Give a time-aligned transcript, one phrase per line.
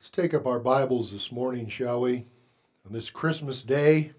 [0.00, 2.24] Let's take up our Bibles this morning, shall we?
[2.86, 4.12] On this Christmas day,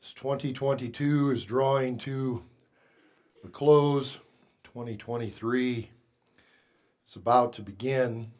[0.00, 2.44] as 2022 is drawing to
[3.44, 4.12] a close,
[4.62, 5.90] 2023
[7.08, 8.30] is about to begin.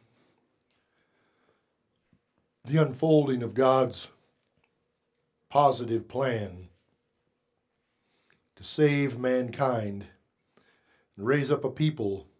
[2.63, 4.07] The unfolding of God's
[5.49, 6.69] positive plan
[8.55, 10.05] to save mankind
[11.17, 12.30] and raise up a people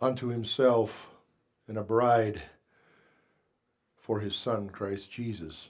[0.00, 1.08] unto himself
[1.68, 2.42] and a bride
[3.96, 5.68] for his Son, Christ Jesus.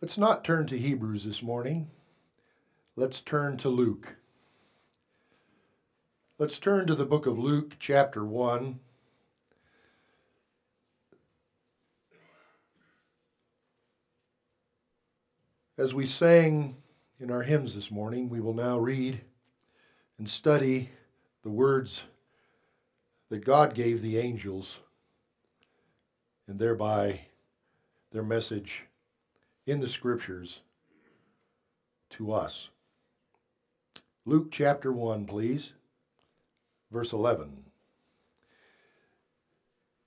[0.00, 1.90] Let's not turn to Hebrews this morning.
[2.94, 4.16] Let's turn to Luke.
[6.38, 8.80] Let's turn to the book of Luke, chapter 1.
[15.78, 16.76] As we sang
[17.18, 19.22] in our hymns this morning, we will now read
[20.18, 20.90] and study
[21.44, 22.02] the words
[23.28, 24.78] that God gave the angels
[26.48, 27.20] and thereby
[28.12, 28.86] their message
[29.66, 30.60] in the scriptures
[32.10, 32.70] to us.
[34.24, 35.74] Luke chapter 1, please,
[36.90, 37.64] verse 11.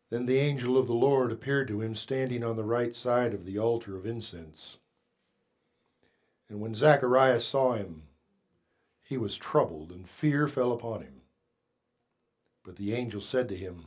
[0.09, 3.45] Then the angel of the Lord appeared to him standing on the right side of
[3.45, 4.77] the altar of incense.
[6.49, 8.03] And when Zacharias saw him,
[9.03, 11.16] he was troubled, and fear fell upon him.
[12.67, 13.85] But the angel said to him,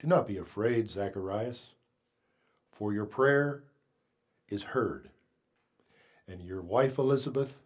[0.00, 1.62] Do not be afraid, Zacharias,
[2.72, 3.62] for your prayer
[4.48, 5.10] is heard,
[6.26, 7.62] and your wife Elizabeth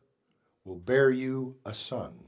[0.66, 2.26] will bear you a son,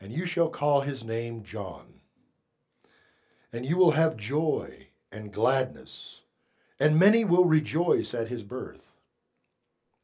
[0.00, 2.00] and you shall call his name John.
[3.52, 6.22] And you will have joy and gladness,
[6.80, 8.90] and many will rejoice at his birth.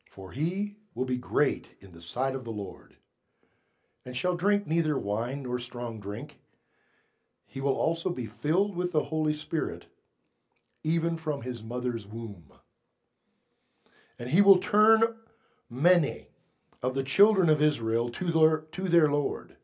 [0.09, 2.95] For he will be great in the sight of the Lord
[4.09, 6.39] and shall drink neither wine nor strong drink.
[7.45, 9.85] He will also be filled with the Holy Spirit,
[10.83, 12.51] even from his mother's womb.
[14.19, 15.03] And he will turn
[15.69, 16.29] many
[16.83, 19.57] of the children of Israel to their, to their Lord.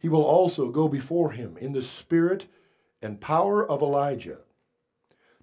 [0.00, 2.46] He will also go before him in the spirit
[3.00, 4.38] and power of Elijah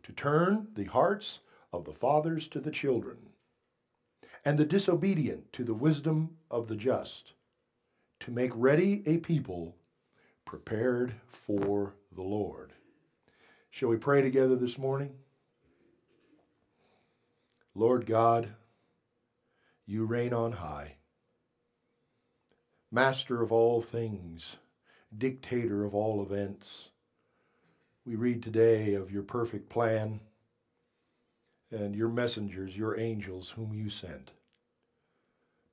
[0.04, 1.40] to turn the hearts
[1.72, 3.16] of the fathers to the children
[4.44, 7.32] and the disobedient to the wisdom of the just
[8.22, 9.76] to make ready a people
[10.46, 12.74] prepared for the Lord.
[13.72, 15.14] Shall we pray together this morning?
[17.74, 18.50] Lord God,
[19.86, 20.96] you reign on high,
[22.92, 24.56] master of all things,
[25.16, 26.90] dictator of all events.
[28.06, 30.22] We read today of your perfect plan
[31.70, 34.32] and your messengers, your angels, whom you sent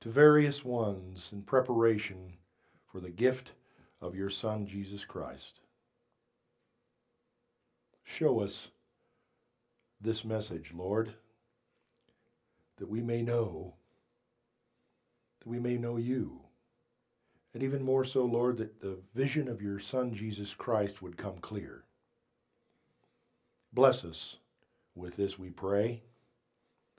[0.03, 2.33] to various ones in preparation
[2.91, 3.53] for the gift
[4.01, 5.61] of your Son, Jesus Christ.
[8.03, 8.67] Show us
[10.01, 11.15] this message, Lord,
[12.79, 13.75] that we may know,
[15.39, 16.41] that we may know you.
[17.55, 21.39] And even more so, Lord, that the vision of your Son, Jesus Christ, would come
[21.39, 21.85] clear.
[23.73, 24.39] Bless us
[24.97, 26.03] with this, we pray,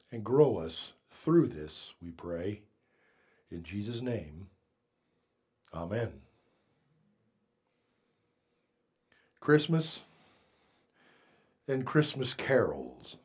[0.09, 2.61] and grow us through this, we pray.
[3.53, 4.47] In Jesus' name,
[5.75, 6.11] amen.
[9.39, 9.99] Christmas
[11.67, 13.17] and Christmas carols.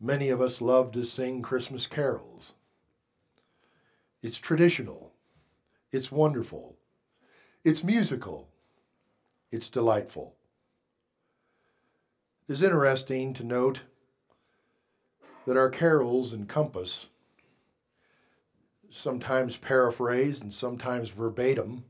[0.00, 2.54] Many of us love to sing Christmas carols.
[4.22, 5.12] It's traditional,
[5.92, 6.78] it's wonderful,
[7.62, 8.48] it's musical,
[9.52, 10.34] it's delightful.
[12.48, 13.80] It is interesting to note
[15.46, 17.08] that our carols encompass
[18.90, 21.84] sometimes paraphrased and sometimes verbatim,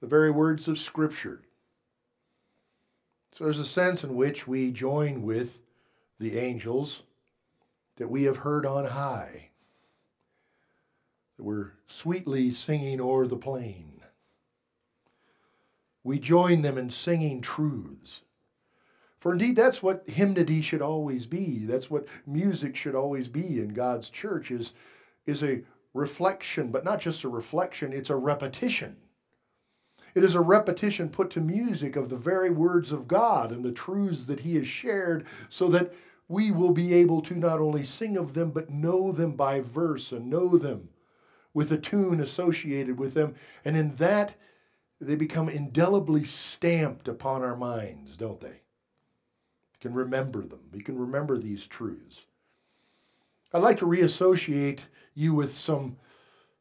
[0.00, 1.42] the very words of Scripture.
[3.32, 5.58] So there's a sense in which we join with
[6.18, 7.02] the angels
[7.96, 9.50] that we have heard on high,
[11.36, 14.00] that we're sweetly singing o'er the plain.
[16.02, 18.22] We join them in singing truths.
[19.18, 21.66] For indeed, that's what hymnody should always be.
[21.66, 24.72] That's what music should always be in God's church is,
[25.26, 25.62] is a
[25.96, 28.96] reflection, but not just a reflection, it's a repetition.
[30.14, 33.72] It is a repetition put to music of the very words of God and the
[33.72, 35.92] truths that He has shared so that
[36.28, 40.12] we will be able to not only sing of them, but know them by verse
[40.12, 40.88] and know them
[41.54, 43.34] with a tune associated with them.
[43.64, 44.34] And in that,
[45.00, 48.48] they become indelibly stamped upon our minds, don't they?
[48.48, 50.60] You can remember them.
[50.72, 52.24] You can remember these truths.
[53.56, 54.80] I'd like to reassociate
[55.14, 55.96] you with some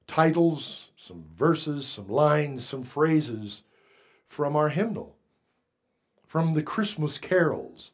[0.08, 3.64] titles, some verses, some lines, some phrases
[4.30, 5.18] from our hymnal,
[6.26, 7.92] from the Christmas carols.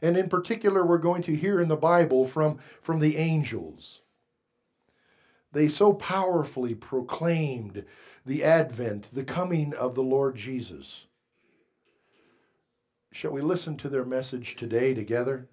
[0.00, 4.02] And in particular, we're going to hear in the Bible from, from the angels.
[5.50, 7.84] They so powerfully proclaimed
[8.24, 11.06] the advent, the coming of the Lord Jesus.
[13.10, 15.48] Shall we listen to their message today together?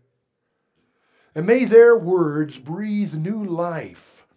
[1.36, 4.28] And may their words breathe new life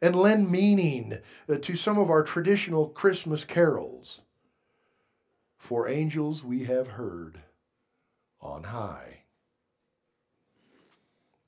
[0.00, 1.18] and lend meaning
[1.48, 4.20] uh, to some of our traditional Christmas carols.
[5.56, 7.40] For angels we have heard
[8.40, 9.22] on high.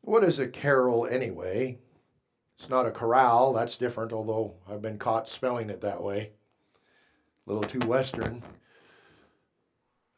[0.00, 1.78] What is a carol anyway?
[2.58, 6.30] It's not a chorale, that's different, although I've been caught spelling it that way.
[7.46, 8.42] A little too Western.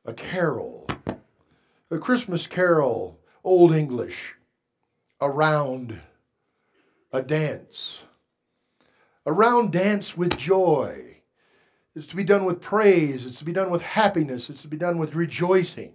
[0.05, 0.87] A carol.
[1.91, 4.37] A Christmas carol, Old English.
[5.21, 6.01] A round.
[7.13, 8.03] A dance.
[9.27, 11.17] A round dance with joy.
[11.95, 13.27] It's to be done with praise.
[13.27, 14.49] It's to be done with happiness.
[14.49, 15.95] It's to be done with rejoicing.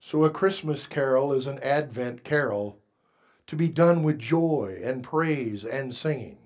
[0.00, 2.78] So a Christmas carol is an Advent carol
[3.46, 6.38] to be done with joy and praise and singing.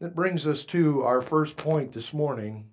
[0.00, 2.70] That brings us to our first point this morning.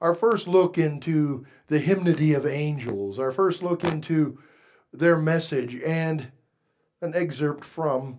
[0.00, 4.38] Our first look into the hymnody of angels, our first look into
[4.92, 6.30] their message, and
[7.00, 8.18] an excerpt from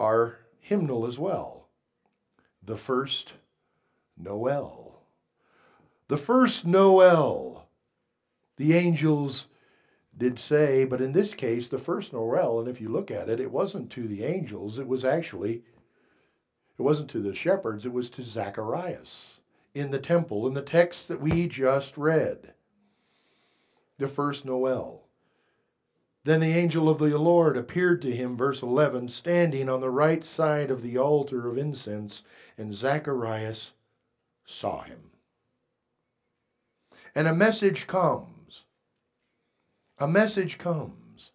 [0.00, 1.68] our hymnal as well.
[2.62, 3.34] The first
[4.16, 5.02] Noel.
[6.08, 7.68] The first Noel.
[8.56, 9.46] The angels
[10.16, 13.40] did say, but in this case, the first Noel, and if you look at it,
[13.40, 15.64] it wasn't to the angels, it was actually,
[16.78, 19.40] it wasn't to the shepherds, it was to Zacharias
[19.74, 22.54] in the temple, in the text that we just read.
[23.98, 25.03] The first Noel.
[26.24, 30.24] Then the angel of the Lord appeared to him, verse 11, standing on the right
[30.24, 32.22] side of the altar of incense,
[32.56, 33.72] and Zacharias
[34.46, 35.10] saw him.
[37.14, 38.64] And a message comes
[39.98, 41.30] a message comes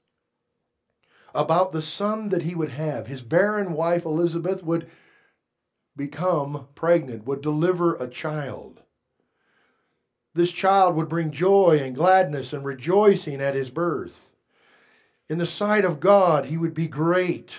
[1.33, 3.07] about the son that he would have.
[3.07, 4.89] His barren wife Elizabeth would
[5.95, 8.81] become pregnant, would deliver a child.
[10.33, 14.29] This child would bring joy and gladness and rejoicing at his birth.
[15.30, 17.58] In the sight of God, he would be great.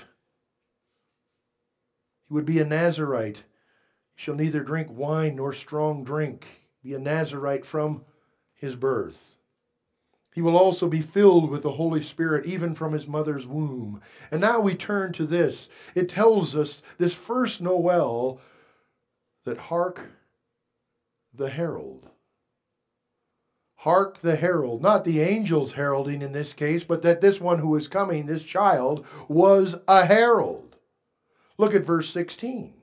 [2.28, 3.44] He would be a Nazarite.
[4.16, 6.46] He shall neither drink wine nor strong drink,
[6.82, 8.04] be a Nazarite from
[8.54, 9.30] his birth.
[10.34, 14.00] He will also be filled with the Holy Spirit even from his mother's womb.
[14.30, 15.68] And now we turn to this.
[15.94, 18.40] It tells us this first Noel
[19.44, 20.10] that hark
[21.34, 22.08] the herald.
[23.80, 27.74] Hark the herald, not the angels heralding in this case, but that this one who
[27.76, 30.76] is coming, this child, was a herald.
[31.56, 32.74] Look at verse 16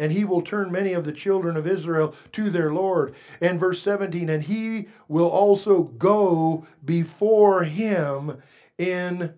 [0.00, 3.14] and he will turn many of the children of Israel to their Lord.
[3.42, 8.42] And verse 17, and he will also go before him
[8.78, 9.34] in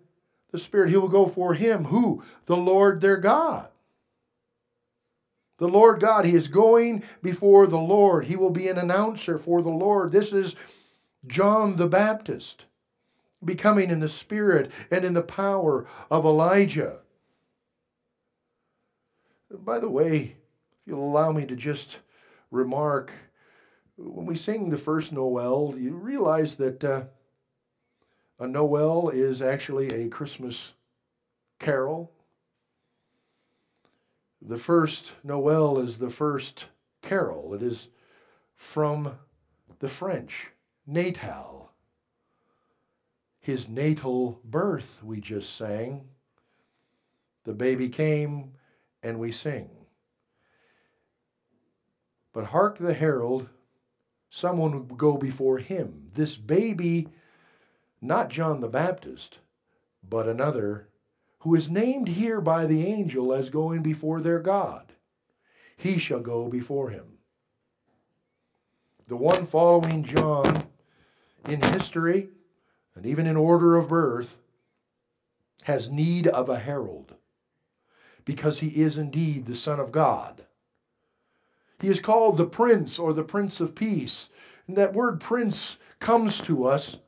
[0.52, 0.90] the Spirit.
[0.90, 1.87] He will go for him.
[1.87, 2.23] Who?
[2.46, 3.72] The Lord their God.
[5.62, 6.25] The Lord God.
[6.25, 8.25] He is going before the Lord.
[8.25, 10.11] He will be an announcer for the Lord.
[10.11, 10.56] This is
[11.29, 12.64] John the Baptist
[13.44, 16.97] becoming in the spirit and in the power of Elijah.
[19.53, 20.35] By the way, if
[20.85, 21.99] you'll allow me to just
[22.50, 23.12] remark,
[23.97, 27.02] when we sing the first Noel, you realize that uh,
[28.40, 30.73] a Noel is actually a Christmas
[31.61, 32.11] carol.
[34.44, 36.66] The first Noel is the first
[37.00, 37.54] carol.
[37.54, 37.87] It is
[38.56, 39.16] from
[39.78, 40.49] the French,
[40.84, 41.70] natal.
[43.38, 46.08] His natal birth, we just sang.
[47.44, 48.54] The baby came,
[49.02, 49.70] and we sing.
[52.32, 53.49] But hark the herald,
[54.28, 56.08] someone would go before him.
[56.14, 57.08] This baby,
[58.00, 59.38] not John the Baptist,
[60.08, 60.88] but another,
[61.42, 64.92] who is named here by the angel as going before their God.
[65.76, 67.18] He shall go before him.
[69.08, 70.68] The one following John
[71.49, 72.28] in history
[72.94, 74.37] and even in order of birth
[75.64, 77.16] has need of a herald
[78.25, 80.46] because he is indeed the Son of God.
[81.80, 84.28] He is called the Prince or the Prince of Peace.
[84.68, 86.99] And that word prince comes to us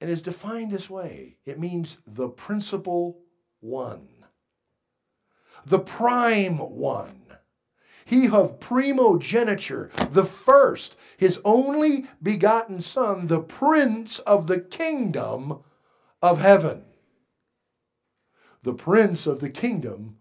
[0.00, 3.20] and is defined this way it means the principal
[3.60, 4.08] one,
[5.66, 7.22] the prime one.
[8.04, 15.58] He of primogeniture, the first, his only begotten Son, the Prince of the kingdom
[16.22, 16.84] of heaven,
[18.62, 20.16] the Prince of the kingdom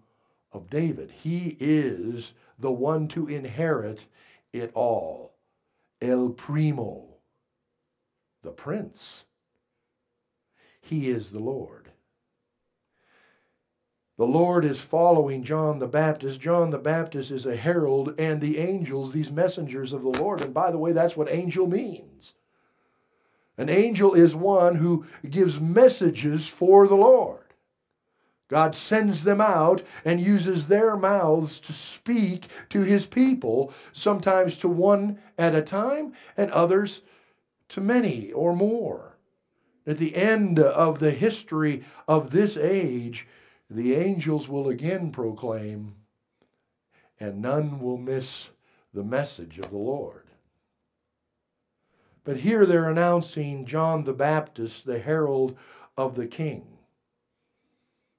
[0.51, 1.11] of David.
[1.11, 4.05] He is the one to inherit
[4.51, 5.35] it all.
[6.01, 7.07] El Primo,
[8.43, 9.23] the Prince.
[10.87, 11.91] He is the Lord.
[14.17, 16.39] The Lord is following John the Baptist.
[16.39, 20.41] John the Baptist is a herald, and the angels, these messengers of the Lord.
[20.41, 22.35] And by the way, that's what angel means.
[23.57, 27.43] An angel is one who gives messages for the Lord.
[28.47, 34.69] God sends them out and uses their mouths to speak to his people, sometimes to
[34.69, 37.01] one at a time, and others
[37.69, 39.06] to many or more.
[39.87, 43.25] At the end of the history of this age,
[43.69, 45.95] the angels will again proclaim,
[47.19, 48.49] and none will miss
[48.93, 50.25] the message of the Lord.
[52.23, 55.57] But here they're announcing John the Baptist, the herald
[55.97, 56.77] of the King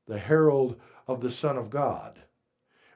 [0.08, 2.18] the herald of the Son of God.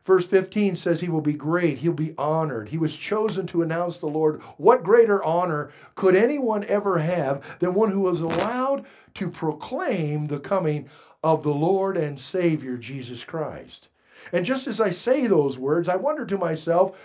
[0.04, 2.68] Verse 15 says he will be great, he'll be honored.
[2.70, 4.40] He was chosen to announce the Lord.
[4.56, 10.40] What greater honor could anyone ever have than one who was allowed to proclaim the
[10.40, 10.88] coming
[11.22, 13.88] of the Lord and Savior Jesus Christ?
[14.32, 16.98] And just as I say those words, I wonder to myself,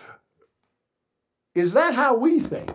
[1.53, 2.71] is that how we think?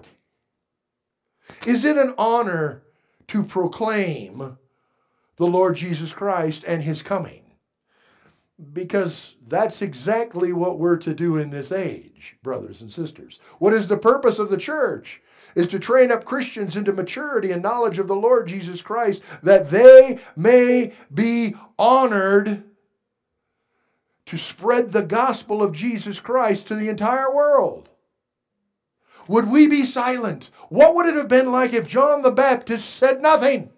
[1.66, 2.82] Is it an honor
[3.28, 4.58] to proclaim
[5.36, 7.41] the Lord Jesus Christ and his coming.
[8.72, 13.40] Because that's exactly what we're to do in this age, brothers and sisters.
[13.58, 15.20] What is the purpose of the church?
[15.54, 19.68] Is to train up Christians into maturity and knowledge of the Lord Jesus Christ that
[19.68, 22.64] they may be honored
[24.26, 27.90] to spread the gospel of Jesus Christ to the entire world.
[29.28, 30.50] Would we be silent?
[30.68, 33.70] What would it have been like if John the Baptist said nothing?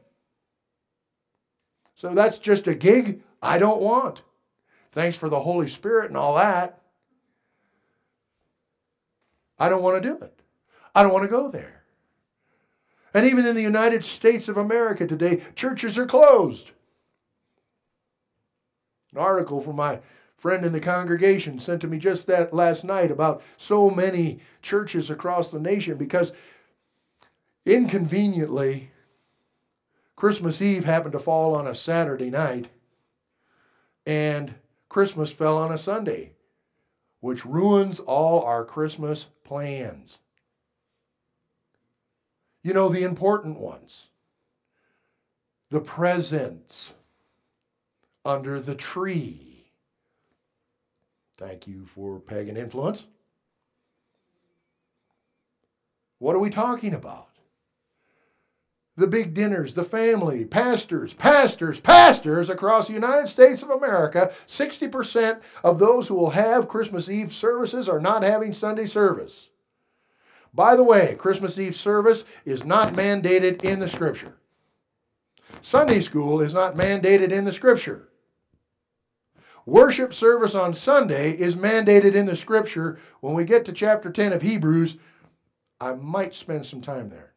[1.97, 4.23] So that's just a gig I don't want.
[4.95, 6.81] Thanks for the Holy Spirit and all that.
[9.59, 10.41] I don't want to do it.
[10.95, 11.83] I don't want to go there.
[13.13, 16.71] And even in the United States of America today, churches are closed.
[19.13, 19.99] An article from my
[20.37, 25.11] friend in the congregation sent to me just that last night about so many churches
[25.11, 26.33] across the nation because
[27.67, 28.93] inconveniently
[30.15, 32.69] Christmas Eve happened to fall on a Saturday night,
[34.07, 34.55] and
[34.88, 36.33] Christmas fell on a Sunday,
[37.21, 40.19] which ruins all our Christmas plans.
[42.62, 44.09] You know, the important ones
[45.71, 46.93] the presents
[48.25, 49.73] under the tree.
[51.37, 53.05] Thank you for pagan influence.
[56.19, 57.34] What are we talking about?
[58.97, 64.33] The big dinners, the family, pastors, pastors, pastors across the United States of America.
[64.47, 69.49] 60% of those who will have Christmas Eve services are not having Sunday service.
[70.53, 74.37] By the way, Christmas Eve service is not mandated in the Scripture.
[75.61, 78.09] Sunday school is not mandated in the Scripture.
[79.67, 82.99] Worship service on Sunday is mandated in the Scripture.
[83.21, 84.99] When we get to chapter 10 of Hebrews,
[85.81, 87.34] I might spend some time there.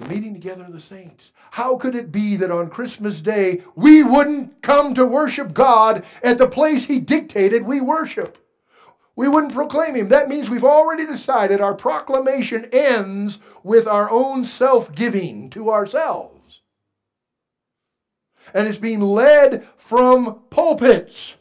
[0.00, 1.30] The meeting together of the saints.
[1.50, 6.38] How could it be that on Christmas Day we wouldn't come to worship God at
[6.38, 8.38] the place He dictated we worship?
[9.14, 10.08] We wouldn't proclaim Him.
[10.08, 16.60] That means we've already decided our proclamation ends with our own self giving to ourselves.
[18.54, 21.34] And it's being led from pulpits.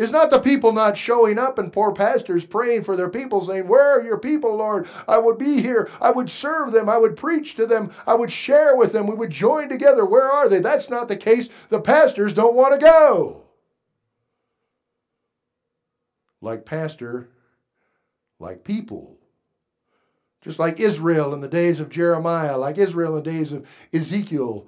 [0.00, 3.68] It's not the people not showing up and poor pastors praying for their people, saying,
[3.68, 4.88] Where are your people, Lord?
[5.06, 5.90] I would be here.
[6.00, 6.88] I would serve them.
[6.88, 7.92] I would preach to them.
[8.06, 9.06] I would share with them.
[9.06, 10.06] We would join together.
[10.06, 10.60] Where are they?
[10.60, 11.50] That's not the case.
[11.68, 13.42] The pastors don't want to go.
[16.40, 17.28] Like pastor,
[18.38, 19.18] like people.
[20.40, 24.66] Just like Israel in the days of Jeremiah, like Israel in the days of Ezekiel.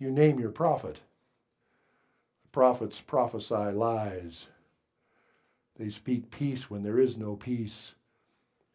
[0.00, 1.02] You name your prophet.
[2.56, 4.46] Prophets prophesy lies.
[5.78, 7.92] They speak peace when there is no peace,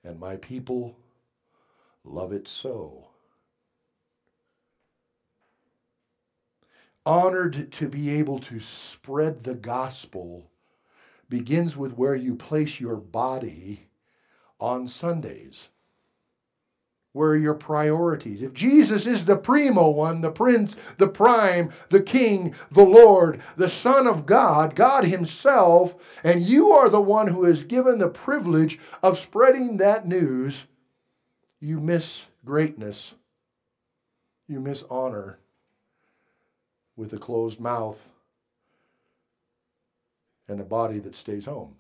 [0.04, 0.96] and my people
[2.04, 3.08] love it so.
[7.08, 10.52] Honored to be able to spread the gospel
[11.28, 13.88] begins with where you place your body
[14.60, 15.70] on Sundays.
[17.14, 18.42] Where are your priorities?
[18.42, 23.70] If Jesus is the primo one, the prince, the prime, the king, the Lord, the
[23.70, 28.80] Son of God, God Himself, and you are the one who is given the privilege
[29.04, 30.64] of spreading that news,
[31.60, 33.14] you miss greatness,
[34.48, 35.38] you miss honor
[36.96, 38.08] with a closed mouth
[40.48, 41.76] and a body that stays home.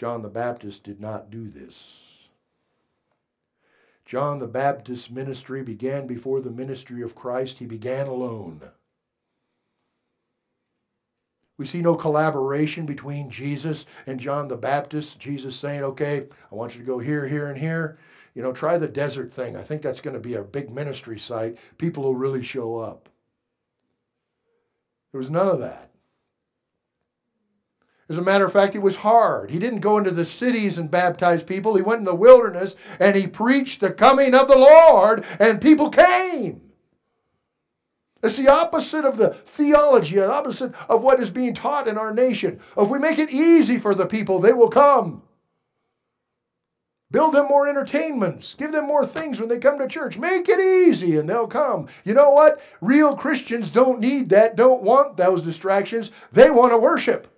[0.00, 1.74] John the Baptist did not do this.
[4.06, 7.58] John the Baptist's ministry began before the ministry of Christ.
[7.58, 8.62] He began alone.
[11.58, 15.18] We see no collaboration between Jesus and John the Baptist.
[15.18, 17.98] Jesus saying, okay, I want you to go here, here, and here.
[18.34, 19.54] You know, try the desert thing.
[19.54, 21.58] I think that's going to be a big ministry site.
[21.76, 23.10] People will really show up.
[25.12, 25.89] There was none of that.
[28.10, 29.52] As a matter of fact, it was hard.
[29.52, 31.76] He didn't go into the cities and baptize people.
[31.76, 35.88] He went in the wilderness and he preached the coming of the Lord, and people
[35.88, 36.60] came.
[38.20, 42.12] It's the opposite of the theology, the opposite of what is being taught in our
[42.12, 42.58] nation.
[42.76, 45.22] If we make it easy for the people, they will come.
[47.12, 48.54] Build them more entertainments.
[48.58, 50.18] Give them more things when they come to church.
[50.18, 51.86] Make it easy and they'll come.
[52.04, 52.60] You know what?
[52.80, 56.10] Real Christians don't need that, don't want those distractions.
[56.32, 57.28] They want to worship.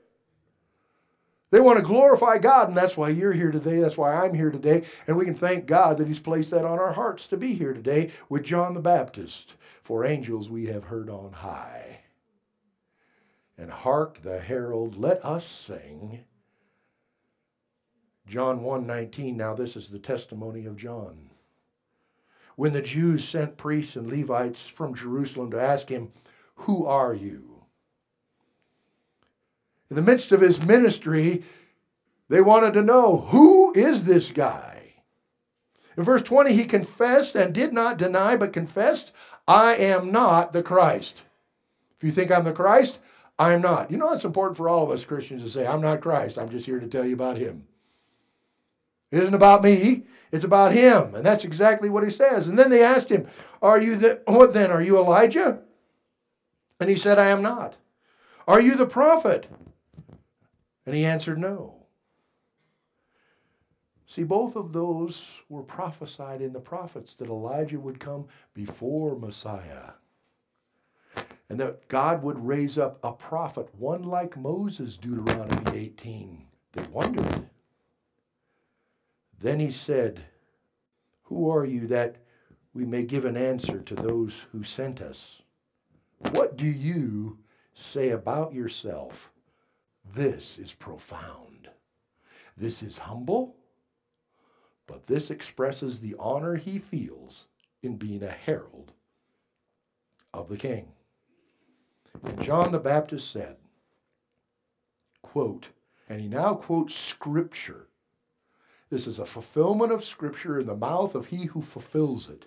[1.52, 3.78] They want to glorify God, and that's why you're here today.
[3.78, 4.84] That's why I'm here today.
[5.06, 7.74] And we can thank God that He's placed that on our hearts to be here
[7.74, 9.54] today with John the Baptist.
[9.82, 12.00] For angels we have heard on high.
[13.58, 16.24] And hark the herald, let us sing
[18.26, 21.30] John 1:19 now this is the testimony of John.
[22.56, 26.12] When the Jews sent priests and Levites from Jerusalem to ask him,
[26.54, 27.51] "Who are you?"
[29.92, 31.42] In the midst of his ministry,
[32.30, 34.94] they wanted to know, "Who is this guy?"
[35.98, 39.12] In verse 20, he confessed and did not deny, but confessed,
[39.46, 41.20] I am not the Christ.
[41.98, 43.00] If you think I'm the Christ,
[43.38, 43.90] I'm not.
[43.90, 46.38] You know, it's important for all of us Christians to say, I'm not Christ.
[46.38, 47.66] I'm just here to tell you about him.
[49.10, 51.14] It isn't about me, it's about him.
[51.14, 52.46] And that's exactly what he says.
[52.46, 53.26] And then they asked him,
[53.60, 54.70] Are you the what then?
[54.70, 55.60] Are you Elijah?
[56.80, 57.76] And he said, I am not.
[58.48, 59.48] Are you the prophet?
[60.86, 61.82] And he answered, No.
[64.06, 69.92] See, both of those were prophesied in the prophets that Elijah would come before Messiah.
[71.48, 76.44] And that God would raise up a prophet, one like Moses, Deuteronomy 18.
[76.72, 77.48] They wondered.
[79.40, 80.20] Then he said,
[81.24, 82.16] Who are you that
[82.74, 85.42] we may give an answer to those who sent us?
[86.30, 87.38] What do you
[87.74, 89.31] say about yourself?
[90.04, 91.68] This is profound.
[92.56, 93.56] This is humble,
[94.86, 97.46] but this expresses the honor he feels
[97.82, 98.92] in being a herald
[100.34, 100.88] of the king.
[102.22, 103.56] And John the Baptist said,
[105.22, 105.68] quote,
[106.08, 107.86] and he now quotes scripture
[108.92, 112.44] this is a fulfillment of Scripture in the mouth of he who fulfills it.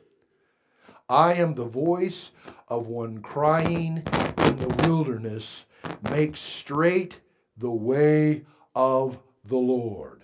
[1.10, 2.30] I am the voice
[2.68, 4.04] of one crying
[4.38, 5.66] in the wilderness,
[6.04, 7.20] make straight
[7.58, 10.24] the way of the Lord.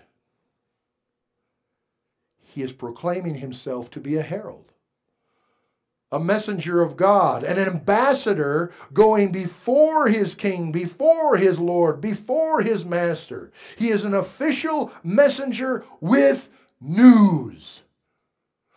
[2.39, 4.71] He is proclaiming himself to be a herald
[6.11, 12.83] a messenger of God, an ambassador going before his king, before his Lord, before his
[12.83, 13.51] master.
[13.77, 16.49] He is an official messenger with
[16.81, 17.81] news.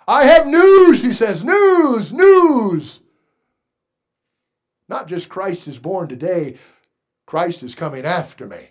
[0.07, 1.43] I have news, he says.
[1.43, 3.01] News, news.
[4.89, 6.57] Not just Christ is born today,
[7.27, 8.69] Christ is coming after me.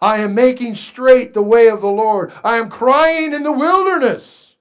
[0.00, 2.32] I am making straight the way of the Lord.
[2.42, 4.56] I am crying in the wilderness.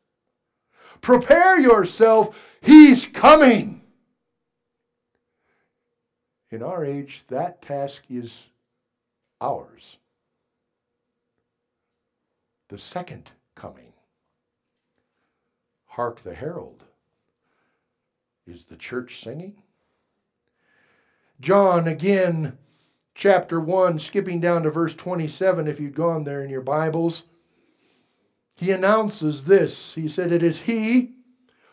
[1.01, 3.81] Prepare yourself, he's coming.
[6.51, 8.43] In our age, that task is
[9.39, 9.97] ours.
[12.67, 13.93] The second coming.
[15.85, 16.83] Hark the herald.
[18.45, 19.55] Is the church singing?
[21.41, 22.57] John again,
[23.13, 27.23] chapter 1, skipping down to verse 27, if you'd gone there in your Bibles
[28.61, 29.95] he announces this.
[29.95, 31.15] He said, It is he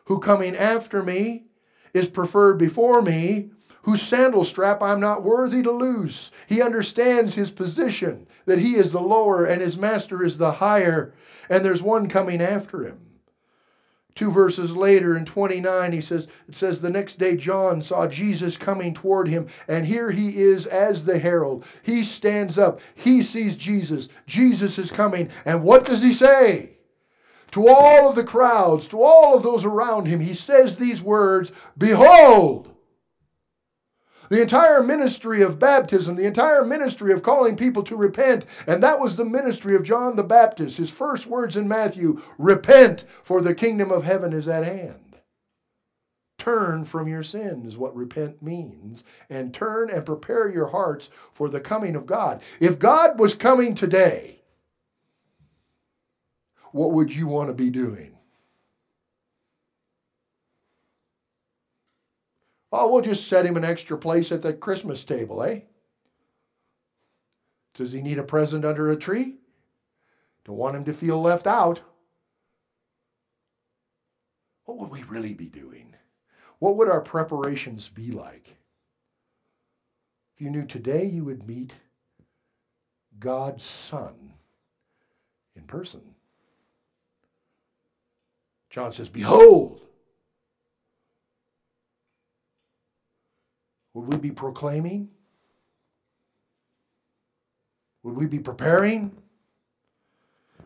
[0.06, 1.44] who coming after me
[1.92, 3.50] is preferred before me,
[3.82, 6.30] whose sandal strap I'm not worthy to loose.
[6.46, 11.12] He understands his position, that he is the lower and his master is the higher,
[11.50, 12.98] and there's one coming after him.
[14.18, 18.56] Two verses later in 29, he says, it says, The next day John saw Jesus
[18.56, 21.64] coming toward him, and here he is as the herald.
[21.84, 24.08] He stands up, he sees Jesus.
[24.26, 26.72] Jesus is coming, and what does he say?
[27.52, 31.52] to all of the crowds, to all of those around him, he says these words
[31.78, 32.74] Behold,
[34.28, 39.00] The entire ministry of baptism, the entire ministry of calling people to repent, and that
[39.00, 40.76] was the ministry of John the Baptist.
[40.76, 45.16] His first words in Matthew repent, for the kingdom of heaven is at hand.
[46.36, 51.48] Turn from your sin is what repent means, and turn and prepare your hearts for
[51.48, 52.42] the coming of God.
[52.60, 54.40] If God was coming today,
[56.72, 58.17] what would you want to be doing?
[62.70, 65.60] Oh, we'll just set him an extra place at the Christmas table, eh?
[67.74, 69.36] Does he need a present under a tree?
[70.44, 71.80] Don't want him to feel left out.
[74.64, 75.94] What would we really be doing?
[76.58, 78.56] What would our preparations be like?
[80.34, 81.74] If you knew today you would meet
[83.18, 84.32] God's Son
[85.56, 86.02] in person.
[88.70, 89.87] John says, Behold,
[93.98, 95.08] Would we be proclaiming?
[98.04, 99.10] Would we be preparing?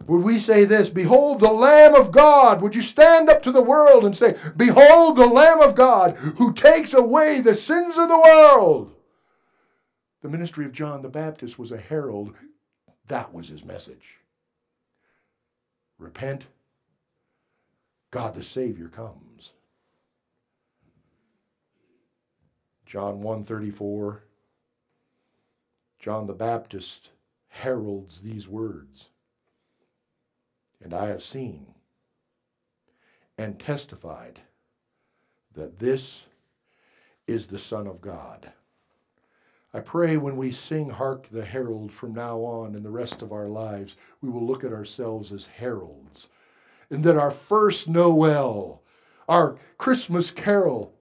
[0.07, 2.61] Would we say this, Behold the Lamb of God?
[2.61, 6.53] Would you stand up to the world and say, Behold the Lamb of God who
[6.53, 8.93] takes away the sins of the world?
[10.21, 12.35] The ministry of John the Baptist was a herald.
[13.07, 14.19] That was his message.
[15.99, 16.45] Repent,
[18.11, 19.53] God the Savior comes.
[22.93, 24.23] John 134.
[25.99, 27.09] John the Baptist
[27.49, 29.09] heralds these words.
[30.79, 31.69] And I have seen
[33.39, 34.41] and testified
[35.55, 36.25] that this
[37.27, 38.53] is the Son of God.
[39.73, 43.33] I pray when we sing Hark the Herald from now on and the rest of
[43.33, 46.29] our lives, we will look at ourselves as heralds.
[46.91, 48.83] And that our first Noel,
[49.31, 50.95] our Christmas carol,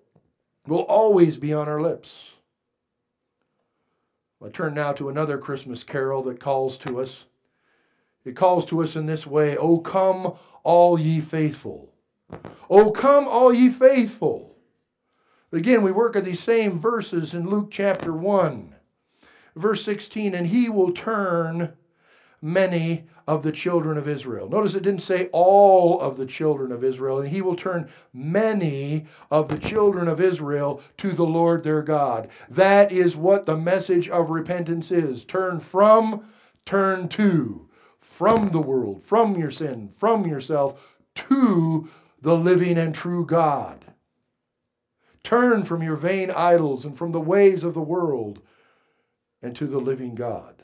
[0.68, 2.32] will always be on our lips.
[4.44, 7.26] I turn now to another Christmas carol that calls to us.
[8.26, 11.94] It calls to us in this way O come, all ye faithful.
[12.70, 14.56] O come, all ye faithful.
[15.52, 18.74] Again, we work at these same verses in Luke chapter 1,
[19.56, 21.74] verse 16, and he will turn
[22.42, 24.50] many of the children of Israel.
[24.50, 29.06] Notice it didn't say all of the children of Israel, and he will turn many
[29.32, 32.28] of the children of Israel to the Lord their God.
[32.50, 35.24] That is what the message of repentance is.
[35.24, 36.28] Turn from,
[36.66, 37.70] turn to,
[38.02, 41.90] from the world, from your sin, from yourself, to
[42.22, 43.86] the living and true God.
[45.24, 48.42] Turn from your vain idols and from the ways of the world
[49.42, 50.62] and to the living God.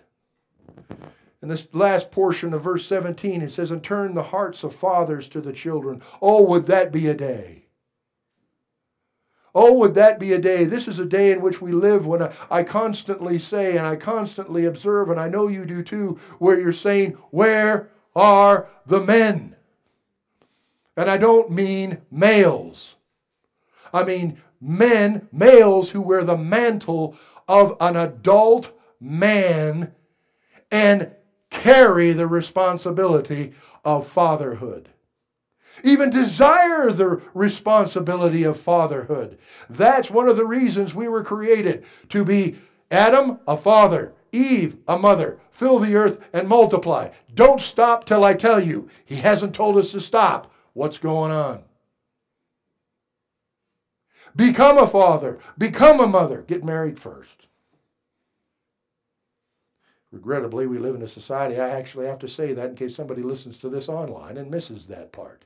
[1.41, 5.29] In this last portion of verse 17, it says, And turn the hearts of fathers
[5.29, 6.01] to the children.
[6.21, 7.65] Oh, would that be a day!
[9.53, 10.65] Oh, would that be a day?
[10.65, 13.95] This is a day in which we live when I, I, constantly say and I
[13.95, 19.55] constantly observe, and I know you do too, where you're saying, Where are the men?
[20.95, 22.95] And I don't mean males.
[23.93, 27.15] I mean men, males who wear the mantle
[27.47, 29.93] of an adult man
[30.71, 31.11] and
[31.49, 34.89] carry the responsibility of fatherhood.
[35.83, 39.37] Even desire the responsibility of fatherhood.
[39.69, 42.57] That's one of the reasons we were created to be
[42.89, 45.39] Adam, a father, Eve, a mother.
[45.51, 47.09] Fill the earth and multiply.
[47.33, 48.89] Don't stop till I tell you.
[49.05, 50.51] He hasn't told us to stop.
[50.73, 51.63] What's going on?
[54.35, 56.43] Become a father, become a mother.
[56.47, 57.36] Get married first.
[60.11, 63.21] Regrettably, we live in a society, I actually have to say that in case somebody
[63.21, 65.43] listens to this online and misses that part.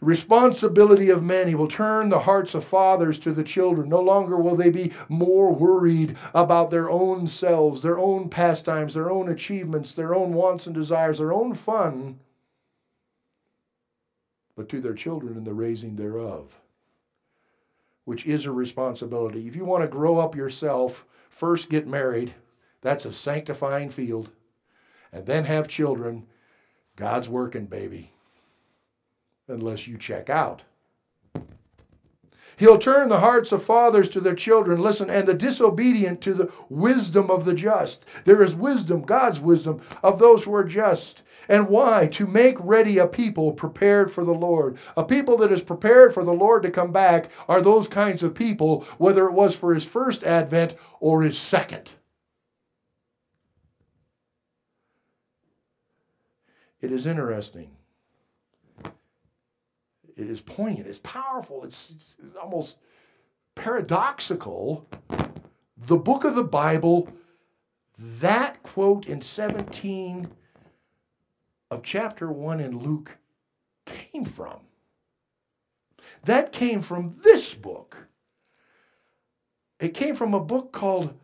[0.00, 3.88] The responsibility of men, he will turn the hearts of fathers to the children.
[3.88, 9.10] No longer will they be more worried about their own selves, their own pastimes, their
[9.10, 12.18] own achievements, their own wants and desires, their own fun,
[14.56, 16.58] but to their children and the raising thereof,
[18.04, 19.46] which is a responsibility.
[19.46, 22.34] If you want to grow up yourself, first get married
[22.84, 24.28] that's a sanctifying field.
[25.10, 26.26] And then have children.
[26.96, 28.12] God's working, baby.
[29.48, 30.62] Unless you check out.
[32.58, 36.52] He'll turn the hearts of fathers to their children, listen, and the disobedient to the
[36.68, 38.04] wisdom of the just.
[38.26, 41.22] There is wisdom, God's wisdom, of those who are just.
[41.48, 42.06] And why?
[42.08, 44.76] To make ready a people prepared for the Lord.
[44.96, 48.34] A people that is prepared for the Lord to come back are those kinds of
[48.34, 51.92] people, whether it was for his first advent or his second.
[56.84, 57.70] It is interesting.
[58.84, 60.86] It is poignant.
[60.86, 61.64] It's powerful.
[61.64, 62.76] It's, it's almost
[63.54, 64.86] paradoxical,
[65.78, 67.08] the book of the Bible,
[67.96, 70.28] that quote in 17
[71.70, 73.16] of chapter 1 in Luke
[73.86, 74.60] came from.
[76.26, 78.08] That came from this book.
[79.80, 81.18] It came from a book called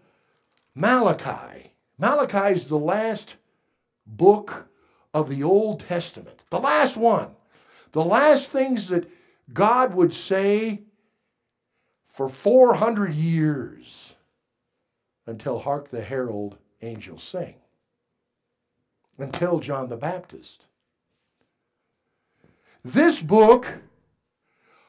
[0.75, 1.75] Malachi.
[1.99, 3.35] Malachi is the last
[4.07, 4.70] book
[5.13, 7.29] of the Old Testament, the last one.
[7.93, 9.11] The last things that
[9.53, 10.83] God would say
[12.09, 14.15] for 400 years
[15.27, 17.55] until Hark the Herald Angels Sing,
[19.19, 20.67] until John the Baptist.
[22.85, 23.79] This book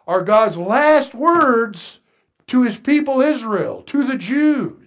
[0.07, 1.99] are God's last words
[2.47, 4.77] to his people Israel, to the Jews.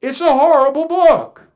[0.00, 1.49] It's a horrible book.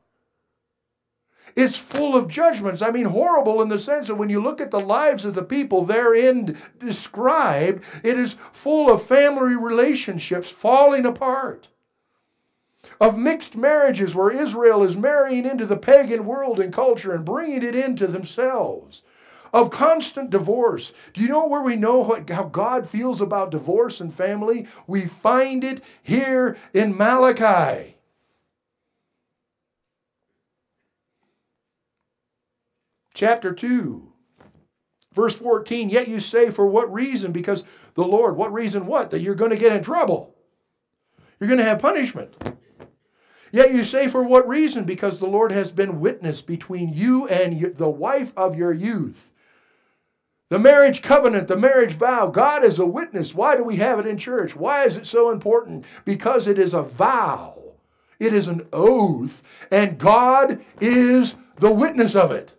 [1.56, 2.82] It's full of judgments.
[2.82, 5.42] I mean, horrible in the sense that when you look at the lives of the
[5.42, 11.68] people therein described, it is full of family relationships falling apart,
[13.00, 17.62] of mixed marriages where Israel is marrying into the pagan world and culture and bringing
[17.62, 19.02] it into themselves.
[19.52, 20.92] Of constant divorce.
[21.12, 24.66] Do you know where we know how God feels about divorce and family?
[24.88, 27.93] We find it here in Malachi.
[33.14, 34.12] Chapter 2,
[35.14, 35.88] verse 14.
[35.88, 37.32] Yet you say, For what reason?
[37.32, 39.10] Because the Lord, what reason what?
[39.10, 40.34] That you're going to get in trouble.
[41.40, 42.34] You're going to have punishment.
[43.52, 44.84] Yet you say, For what reason?
[44.84, 49.30] Because the Lord has been witness between you and the wife of your youth.
[50.50, 53.34] The marriage covenant, the marriage vow, God is a witness.
[53.34, 54.54] Why do we have it in church?
[54.54, 55.84] Why is it so important?
[56.04, 57.58] Because it is a vow,
[58.20, 62.52] it is an oath, and God is the witness of it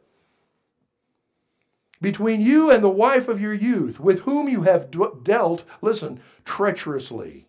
[2.02, 4.90] between you and the wife of your youth, with whom you have
[5.24, 7.48] dealt, listen, treacherously.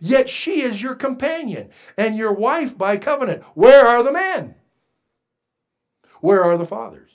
[0.00, 3.42] Yet she is your companion and your wife by covenant.
[3.54, 4.56] Where are the men?
[6.20, 7.10] Where are the fathers?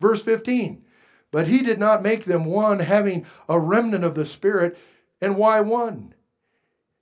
[0.00, 0.82] Verse 15
[1.30, 4.78] But he did not make them one, having a remnant of the Spirit.
[5.20, 6.14] And why one?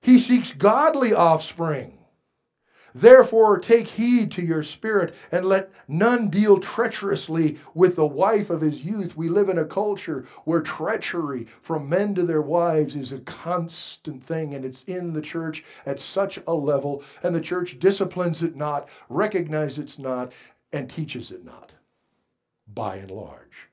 [0.00, 1.97] He seeks godly offspring.
[2.94, 8.60] Therefore, take heed to your spirit and let none deal treacherously with the wife of
[8.60, 9.16] his youth.
[9.16, 14.24] We live in a culture where treachery from men to their wives is a constant
[14.24, 18.56] thing, and it's in the church at such a level, and the church disciplines it
[18.56, 20.32] not, recognizes it's not,
[20.72, 21.72] and teaches it not,
[22.66, 23.68] by and large.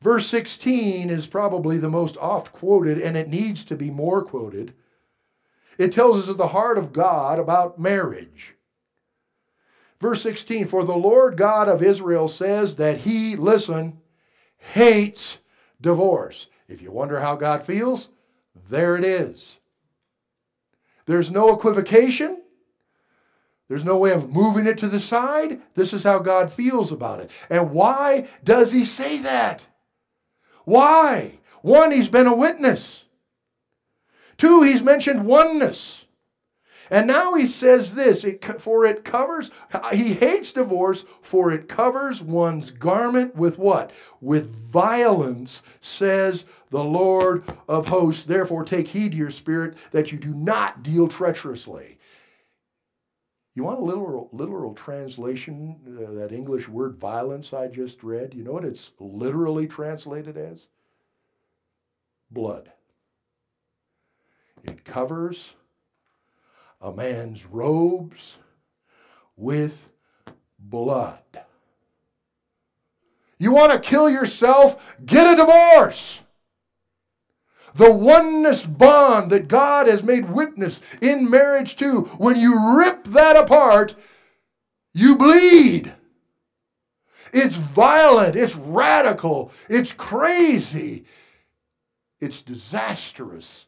[0.00, 4.74] Verse 16 is probably the most oft quoted, and it needs to be more quoted
[5.78, 8.54] it tells us of the heart of God about marriage.
[10.00, 14.00] Verse 16 For the Lord God of Israel says that he, listen,
[14.56, 15.38] hates
[15.80, 16.46] divorce.
[16.68, 18.08] If you wonder how God feels,
[18.68, 19.58] there it is.
[21.06, 22.42] There's no equivocation.
[23.68, 25.60] There's no way of moving it to the side.
[25.74, 27.30] This is how God feels about it.
[27.48, 29.66] And why does he say that?
[30.64, 31.38] Why?
[31.62, 33.03] One, he's been a witness.
[34.36, 36.04] Two, he's mentioned oneness.
[36.90, 39.50] And now he says this it, for it covers,
[39.92, 43.90] he hates divorce, for it covers one's garment with what?
[44.20, 48.24] With violence, says the Lord of hosts.
[48.24, 51.98] Therefore, take heed to your spirit that you do not deal treacherously.
[53.54, 58.34] You want a literal, literal translation, uh, that English word violence I just read?
[58.34, 60.66] You know what it's literally translated as?
[62.30, 62.72] Blood.
[64.64, 65.52] It covers
[66.80, 68.36] a man's robes
[69.36, 69.88] with
[70.58, 71.18] blood.
[73.38, 74.94] You want to kill yourself?
[75.04, 76.20] Get a divorce.
[77.74, 83.36] The oneness bond that God has made witness in marriage to, when you rip that
[83.36, 83.96] apart,
[84.92, 85.92] you bleed.
[87.32, 91.04] It's violent, it's radical, it's crazy,
[92.20, 93.66] it's disastrous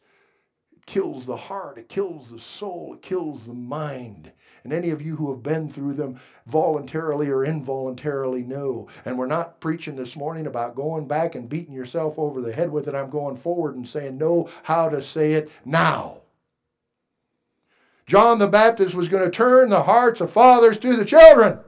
[0.87, 4.31] kills the heart, it kills the soul, it kills the mind.
[4.63, 8.87] And any of you who have been through them voluntarily or involuntarily know.
[9.05, 12.71] And we're not preaching this morning about going back and beating yourself over the head
[12.71, 12.95] with it.
[12.95, 16.21] I'm going forward and saying, know how to say it now.
[18.07, 21.59] John the Baptist was going to turn the hearts of fathers to the children.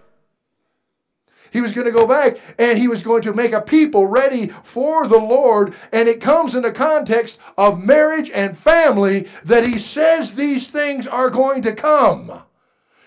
[1.51, 4.47] He was going to go back and he was going to make a people ready
[4.63, 5.73] for the Lord.
[5.91, 11.07] And it comes in the context of marriage and family that he says these things
[11.07, 12.43] are going to come.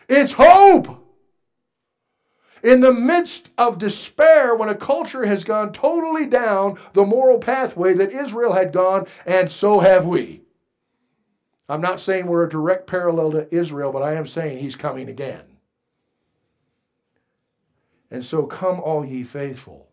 [0.09, 0.99] It's hope.
[2.63, 7.95] In the midst of despair, when a culture has gone totally down the moral pathway
[7.95, 10.43] that Israel had gone, and so have we.
[11.69, 15.09] I'm not saying we're a direct parallel to Israel, but I am saying he's coming
[15.09, 15.43] again.
[18.13, 19.89] And so, come all ye faithful.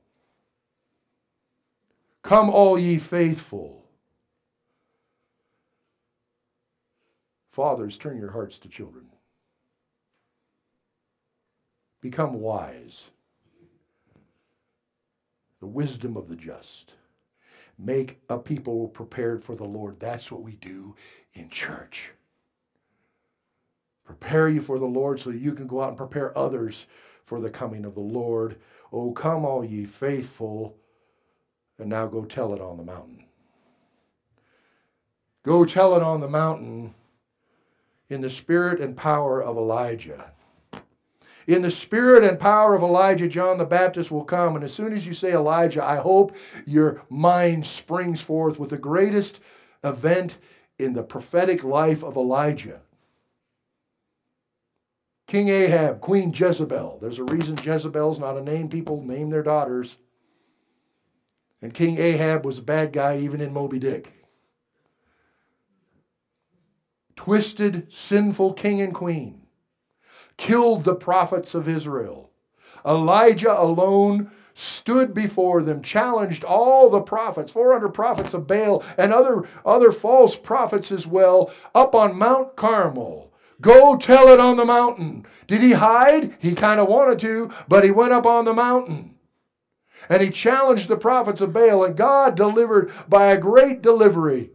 [2.22, 3.86] Come all ye faithful.
[7.50, 9.06] Fathers, turn your hearts to children.
[12.02, 13.06] Become wise.
[15.62, 16.96] The wisdom of the just.
[17.78, 19.98] Make a people prepared for the Lord.
[19.98, 20.94] That's what we do
[21.36, 22.12] in church.
[24.04, 26.86] Prepare you for the Lord so that you can go out and prepare others
[27.30, 28.56] for the coming of the Lord.
[28.92, 30.76] Oh, come, all ye faithful,
[31.78, 33.24] and now go tell it on the mountain.
[35.44, 36.96] Go tell it on the mountain
[38.10, 40.32] in the spirit and power of Elijah.
[41.46, 44.56] In the spirit and power of Elijah, John the Baptist will come.
[44.56, 48.78] And as soon as you say Elijah, I hope your mind springs forth with the
[48.78, 49.40] greatest
[49.84, 50.40] event
[50.80, 52.82] in the prophetic life of Elijah.
[55.30, 56.98] King Ahab, Queen Jezebel.
[57.00, 59.96] There's a reason Jezebel's not a name people name their daughters.
[61.62, 64.12] And King Ahab was a bad guy even in Moby Dick.
[67.16, 69.44] Twisted, sinful king and queen
[70.36, 72.32] killed the prophets of Israel.
[72.84, 79.48] Elijah alone stood before them, challenged all the prophets, 400 prophets of Baal and other,
[79.64, 83.29] other false prophets as well, up on Mount Carmel.
[83.62, 85.26] Go tell it on the mountain.
[85.48, 86.38] Did he hide?
[86.40, 89.16] He kind of wanted to, but he went up on the mountain.
[90.08, 94.52] And he challenged the prophets of Baal, and God delivered by a great delivery.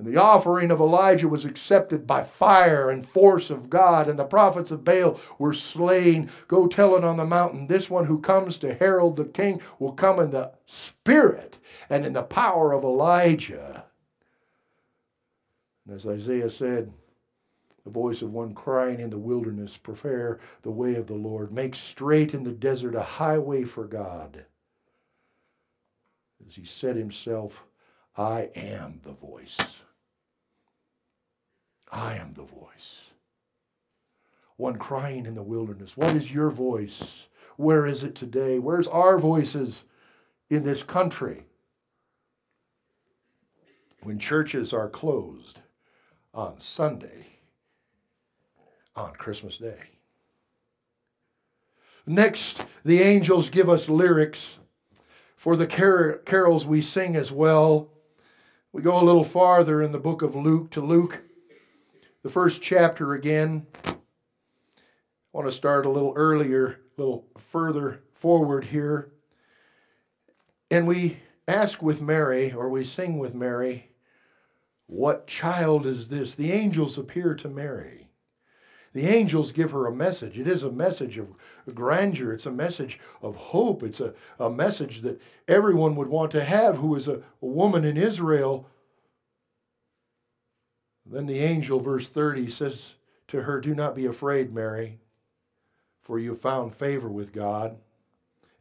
[0.00, 4.24] And the offering of Elijah was accepted by fire and force of God, and the
[4.24, 6.30] prophets of Baal were slain.
[6.48, 7.66] Go tell it on the mountain.
[7.66, 11.58] This one who comes to herald the king will come in the spirit
[11.90, 13.84] and in the power of Elijah.
[15.90, 16.92] And as Isaiah said,
[17.82, 21.74] the voice of one crying in the wilderness, prepare the way of the Lord, make
[21.74, 24.44] straight in the desert a highway for God.
[26.46, 27.64] As he said himself,
[28.16, 29.58] I am the voice.
[31.90, 33.00] I am the voice.
[34.58, 35.96] One crying in the wilderness.
[35.96, 37.02] What is your voice?
[37.56, 38.60] Where is it today?
[38.60, 39.82] Where's our voices
[40.50, 41.46] in this country?
[44.04, 45.58] When churches are closed
[46.32, 47.26] on Sunday,
[48.94, 49.78] on Christmas Day.
[52.06, 54.58] Next, the angels give us lyrics
[55.36, 57.88] for the car- carols we sing as well.
[58.72, 61.22] We go a little farther in the book of Luke to Luke
[62.22, 63.66] the first chapter again.
[63.84, 63.94] I
[65.32, 69.12] want to start a little earlier, a little further forward here.
[70.70, 73.89] And we ask with Mary, or we sing with Mary,
[74.90, 76.34] What child is this?
[76.34, 78.08] The angels appear to Mary.
[78.92, 80.38] The angels give her a message.
[80.38, 81.28] It is a message of
[81.72, 82.32] grandeur.
[82.32, 83.84] It's a message of hope.
[83.84, 87.84] It's a, a message that everyone would want to have who is a, a woman
[87.84, 88.66] in Israel
[91.10, 92.92] then the angel, verse 30, says
[93.28, 95.00] to her, Do not be afraid, Mary,
[96.02, 97.78] for you have found favor with God.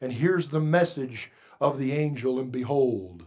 [0.02, 3.26] And here's the message of the angel, and behold,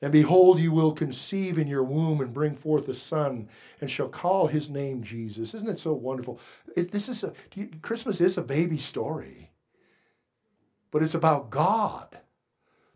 [0.00, 3.48] and behold, you will conceive in your womb and bring forth a son,
[3.80, 5.54] and shall call his name Jesus.
[5.54, 6.38] Isn't it so wonderful?
[6.76, 9.50] It, this is a, you, Christmas is a baby story,
[10.92, 12.18] but it's about God.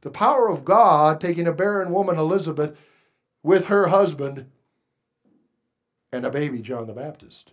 [0.02, 2.76] The power of God taking a barren woman, Elizabeth,
[3.42, 4.46] with her husband
[6.12, 7.52] and a baby, John the Baptist.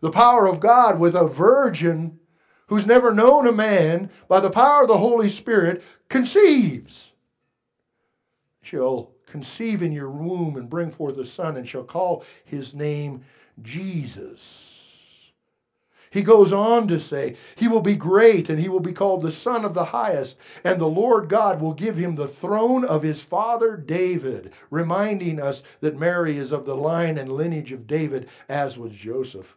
[0.00, 2.18] The power of God with a virgin
[2.66, 7.09] who's never known a man, by the power of the Holy Spirit, conceives.
[8.70, 13.24] She'll conceive in your womb and bring forth a son, and shall call his name
[13.60, 14.38] Jesus.
[16.10, 19.32] He goes on to say, He will be great, and he will be called the
[19.32, 23.24] Son of the Highest, and the Lord God will give him the throne of his
[23.24, 28.78] father David, reminding us that Mary is of the line and lineage of David, as
[28.78, 29.56] was Joseph.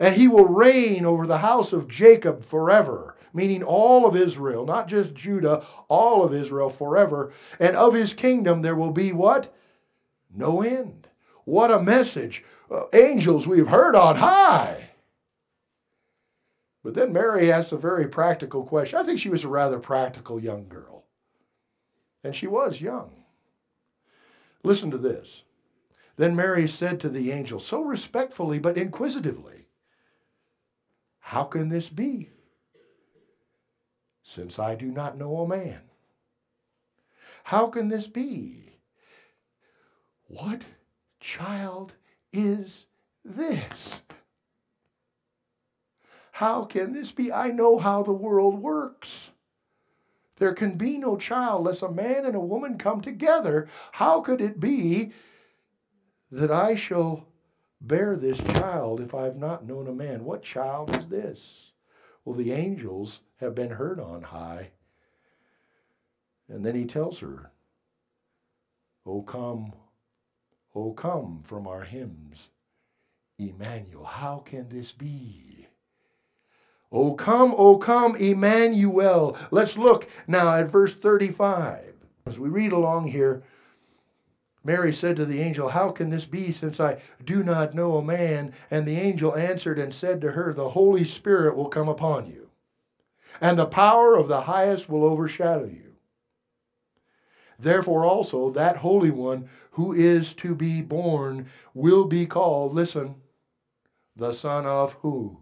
[0.00, 4.88] And he will reign over the house of Jacob forever, meaning all of Israel, not
[4.88, 7.32] just Judah, all of Israel forever.
[7.58, 9.54] And of his kingdom there will be what?
[10.34, 11.08] No end.
[11.44, 12.44] What a message.
[12.70, 14.90] Uh, angels we've heard on high.
[16.82, 18.98] But then Mary asks a very practical question.
[18.98, 21.04] I think she was a rather practical young girl.
[22.24, 23.24] And she was young.
[24.64, 25.42] Listen to this.
[26.16, 29.66] Then Mary said to the angel, so respectfully but inquisitively,
[31.20, 32.30] How can this be?
[34.22, 35.80] Since I do not know a man.
[37.44, 38.78] How can this be?
[40.26, 40.64] What
[41.20, 41.94] child
[42.32, 42.86] is
[43.24, 44.00] this?
[46.32, 47.30] How can this be?
[47.32, 49.30] I know how the world works.
[50.38, 53.68] There can be no child unless a man and a woman come together.
[53.92, 55.12] How could it be
[56.30, 57.28] that I shall
[57.80, 60.24] bear this child if I have not known a man?
[60.24, 61.72] What child is this?
[62.24, 64.70] Well, the angels have been heard on high.
[66.48, 67.50] And then he tells her,
[69.04, 69.72] O come,
[70.74, 72.48] O come from our hymns,
[73.38, 74.04] Emmanuel.
[74.04, 75.66] How can this be?
[76.90, 79.36] O come, O come, Emmanuel.
[79.50, 81.94] Let's look now at verse 35.
[82.26, 83.42] As we read along here,
[84.64, 88.04] Mary said to the angel, How can this be since I do not know a
[88.04, 88.52] man?
[88.70, 92.41] And the angel answered and said to her, The Holy Spirit will come upon you,
[93.40, 95.92] and the power of the highest will overshadow you.
[97.58, 103.14] Therefore, also, that Holy One who is to be born will be called, listen,
[104.16, 105.38] the Son of who?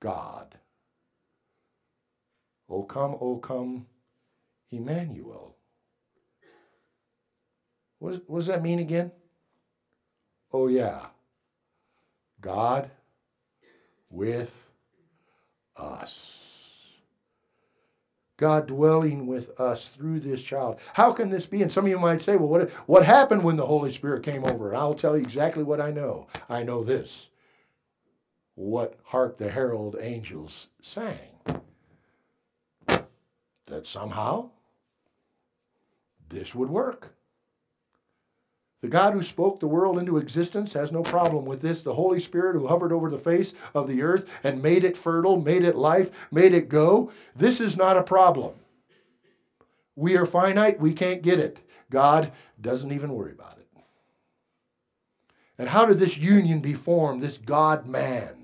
[0.00, 0.58] God.
[2.68, 3.86] O come, O come,
[4.70, 5.56] Emmanuel.
[7.98, 9.12] What, does that mean again?
[10.52, 11.06] Oh, yeah.
[12.40, 12.90] God
[14.10, 14.65] with
[15.78, 16.42] us.
[18.38, 20.78] God dwelling with us through this child.
[20.92, 21.62] How can this be?
[21.62, 24.44] And some of you might say, well, what, what happened when the Holy Spirit came
[24.44, 24.74] over?
[24.74, 26.26] I'll tell you exactly what I know.
[26.48, 27.28] I know this
[28.56, 31.18] what Hark the Herald Angels sang.
[33.66, 34.50] That somehow
[36.28, 37.14] this would work.
[38.82, 41.82] The God who spoke the world into existence has no problem with this.
[41.82, 45.40] The Holy Spirit who hovered over the face of the earth and made it fertile,
[45.40, 47.10] made it life, made it go.
[47.34, 48.54] This is not a problem.
[49.96, 51.58] We are finite, we can't get it.
[51.90, 53.66] God doesn't even worry about it.
[55.58, 58.36] And how did this union be formed, this God man?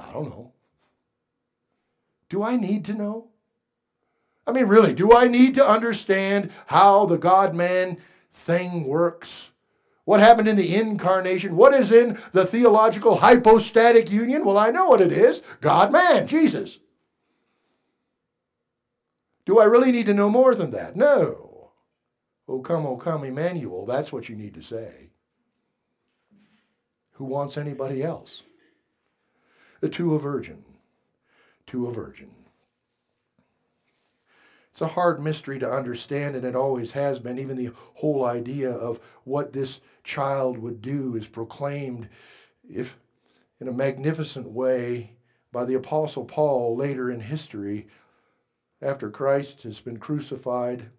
[0.00, 0.52] I don't know.
[2.30, 3.28] Do I need to know?
[4.46, 7.98] I mean, really, do I need to understand how the God man
[8.34, 9.48] thing works?
[10.04, 11.56] What happened in the incarnation?
[11.56, 14.44] What is in the theological hypostatic union?
[14.44, 16.78] Well, I know what it is God man, Jesus.
[19.46, 20.96] Do I really need to know more than that?
[20.96, 21.70] No.
[22.46, 23.86] Oh, come, oh, come, Emmanuel.
[23.86, 25.10] That's what you need to say.
[27.12, 28.42] Who wants anybody else?
[29.90, 30.64] to a virgin.
[31.66, 32.30] To a virgin.
[34.74, 37.38] It's a hard mystery to understand, and it always has been.
[37.38, 42.08] Even the whole idea of what this child would do is proclaimed,
[42.68, 42.98] if
[43.60, 45.12] in a magnificent way,
[45.52, 47.86] by the Apostle Paul later in history,
[48.82, 50.90] after Christ has been crucified,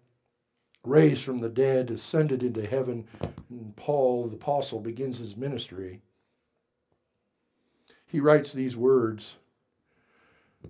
[0.82, 3.06] raised from the dead, ascended into heaven,
[3.50, 6.00] and Paul, the Apostle, begins his ministry
[8.06, 9.34] he writes these words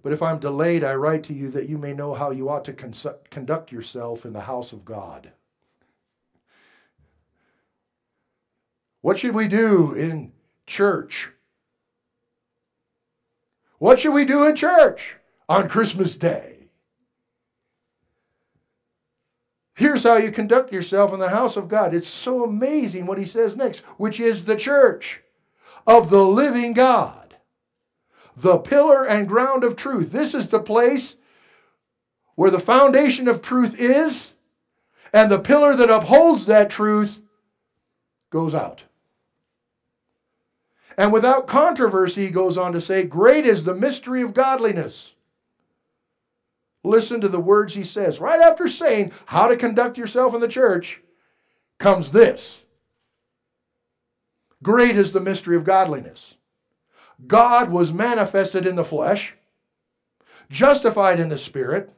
[0.02, 2.64] But if I'm delayed, I write to you that you may know how you ought
[2.66, 2.94] to con-
[3.30, 5.32] conduct yourself in the house of God.
[9.00, 10.32] What should we do in
[10.66, 11.28] church?
[13.78, 15.16] What should we do in church
[15.48, 16.68] on Christmas Day?
[19.74, 21.94] Here's how you conduct yourself in the house of God.
[21.94, 25.20] It's so amazing what he says next, which is the church
[25.86, 27.25] of the living God
[28.36, 30.12] the pillar and ground of truth.
[30.12, 31.16] This is the place
[32.34, 34.32] where the foundation of truth is,
[35.12, 37.20] and the pillar that upholds that truth
[38.30, 38.82] goes out.
[40.98, 45.12] And without controversy, he goes on to say, Great is the mystery of godliness.
[46.84, 48.20] Listen to the words he says.
[48.20, 51.00] Right after saying how to conduct yourself in the church,
[51.78, 52.62] comes this
[54.62, 56.35] Great is the mystery of godliness.
[57.24, 59.34] God was manifested in the flesh,
[60.50, 61.92] justified in the spirit,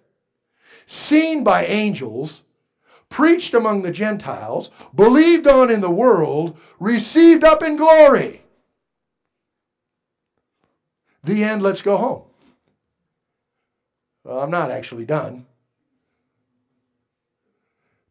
[0.87, 2.43] seen by angels,
[3.09, 8.43] preached among the Gentiles, believed on in the world, received up in glory.
[11.25, 12.23] The end, let's go home.
[14.25, 15.47] Well, I'm not actually done.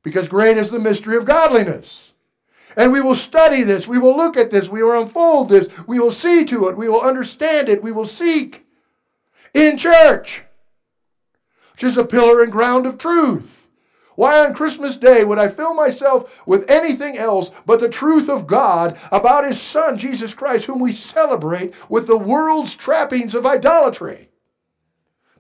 [0.03, 2.11] Because great is the mystery of godliness.
[2.77, 3.87] And we will study this.
[3.87, 4.69] We will look at this.
[4.69, 5.67] We will unfold this.
[5.87, 6.77] We will see to it.
[6.77, 7.81] We will understand it.
[7.81, 8.65] We will seek
[9.53, 10.43] in church,
[11.73, 13.67] which is a pillar and ground of truth.
[14.13, 18.47] Why on Christmas Day would I fill myself with anything else but the truth of
[18.47, 24.29] God about His Son, Jesus Christ, whom we celebrate with the world's trappings of idolatry?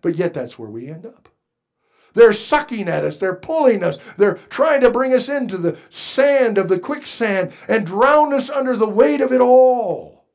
[0.01, 1.26] But yet that's where we end up.
[2.17, 6.57] They're sucking at us, they're pulling us, they're trying to bring us into the sand
[6.57, 10.25] of the quicksand and drown us under the weight of it all.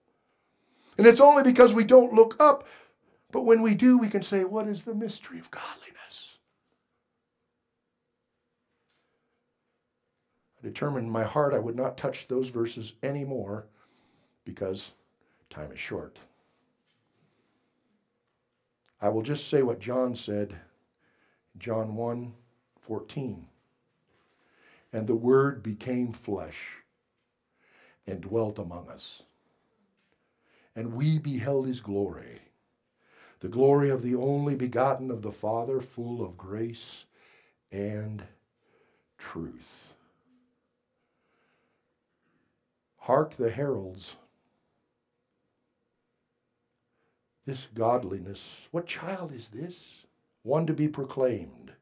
[0.97, 2.69] And it's only because we don't look up,
[3.33, 6.37] but when we do, we can say, What is the mystery of godliness?
[10.63, 13.67] I determined in my heart I would not touch those verses anymore
[14.45, 14.93] because
[15.51, 16.21] time is short.
[19.01, 20.55] I will just say what John said,
[21.59, 22.33] John 1
[22.81, 23.47] 14.
[24.93, 26.77] And the Word became flesh
[28.07, 29.23] and dwelt among us.
[30.75, 32.41] And we beheld his glory,
[33.41, 37.05] the glory of the only begotten of the Father, full of grace
[37.71, 38.23] and
[39.19, 39.95] truth.
[42.97, 44.17] Hark the heralds.
[47.45, 48.41] This godliness,
[48.71, 49.75] what child is this?
[50.43, 51.73] One to be proclaimed.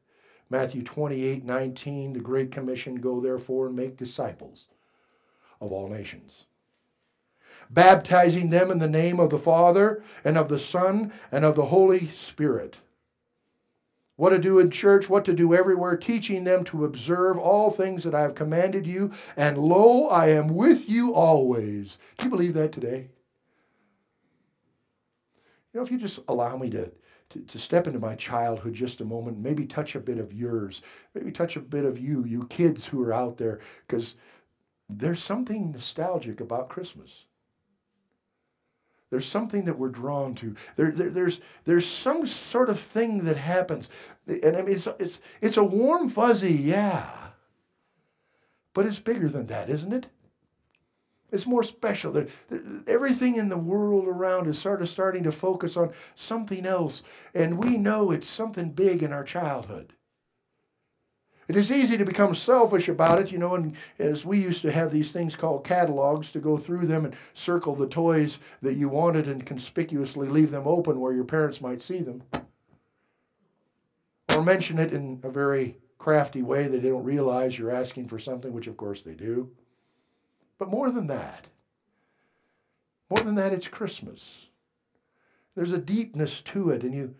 [0.49, 4.67] Matthew 28 19, the Great Commission go therefore and make disciples
[5.59, 6.45] of all nations,
[7.69, 11.67] baptizing them in the name of the Father and of the Son and of the
[11.67, 12.77] Holy Spirit
[14.21, 18.03] what to do in church, what to do everywhere, teaching them to observe all things
[18.03, 19.11] that I have commanded you.
[19.35, 21.97] And lo, I am with you always.
[22.19, 23.09] Do you believe that today?
[25.73, 26.91] You know, if you just allow me to,
[27.31, 30.81] to, to, step into my childhood just a moment, maybe touch a bit of yours,
[31.13, 34.15] maybe touch a bit of you, you kids who are out there, because
[34.89, 37.25] there's something nostalgic about Christmas.
[39.09, 40.55] There's something that we're drawn to.
[40.77, 43.89] There, there, there's, there's some sort of thing that happens.
[44.25, 47.09] And I mean, it's, it's, it's a warm, fuzzy, yeah.
[48.73, 50.07] But it's bigger than that, isn't it?
[51.31, 52.11] It's more special.
[52.11, 56.65] There, there, everything in the world around is sort of starting to focus on something
[56.65, 57.03] else.
[57.33, 59.93] And we know it's something big in our childhood.
[61.47, 64.71] It is easy to become selfish about it, you know, and as we used to
[64.71, 68.87] have these things called catalogs to go through them and circle the toys that you
[68.87, 72.23] wanted and conspicuously leave them open where your parents might see them.
[74.29, 78.17] Or mention it in a very crafty way that they don't realize you're asking for
[78.17, 79.51] something, which of course they do.
[80.61, 81.47] But more than that,
[83.09, 84.23] more than that, it's Christmas.
[85.55, 87.15] There's a deepness to it, and you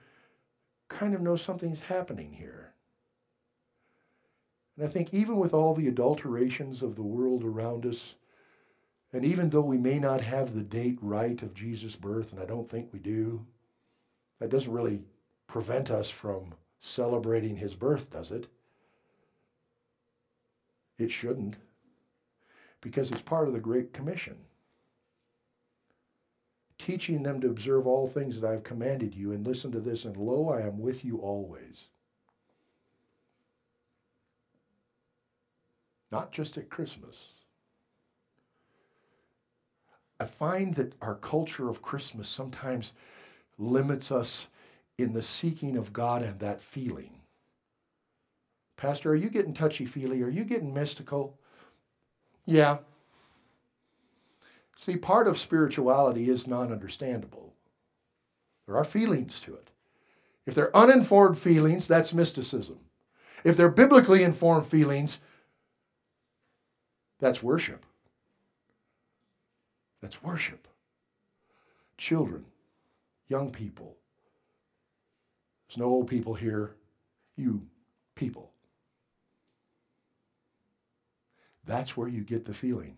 [0.89, 2.73] kind of know something's happening here.
[4.77, 8.13] And I think even with all the adulterations of the world around us,
[9.11, 12.45] and even though we may not have the date right of Jesus' birth, and I
[12.45, 13.43] don't think we do,
[14.37, 15.01] that doesn't really
[15.47, 18.45] prevent us from celebrating his birth, does it?
[20.99, 21.55] It shouldn't,
[22.81, 24.37] because it's part of the Great Commission.
[26.77, 30.03] Teaching them to observe all things that I have commanded you, and listen to this,
[30.03, 31.85] and lo, I am with you always
[36.11, 37.15] not just at Christmas.
[40.19, 42.91] I find that our culture of Christmas sometimes
[43.57, 44.47] limits us
[44.97, 47.21] in the seeking of God and that feeling.
[48.77, 50.21] Pastor, are you getting touchy feely?
[50.21, 51.39] Are you getting mystical?
[52.51, 52.79] Yeah.
[54.77, 57.53] See, part of spirituality is non understandable.
[58.65, 59.69] There are feelings to it.
[60.45, 62.79] If they're uninformed feelings, that's mysticism.
[63.45, 65.19] If they're biblically informed feelings,
[67.19, 67.85] that's worship.
[70.01, 70.67] That's worship.
[71.97, 72.43] Children,
[73.29, 73.95] young people.
[75.69, 76.75] There's no old people here.
[77.37, 77.61] You
[78.15, 78.50] people.
[81.65, 82.97] That's where you get the feeling.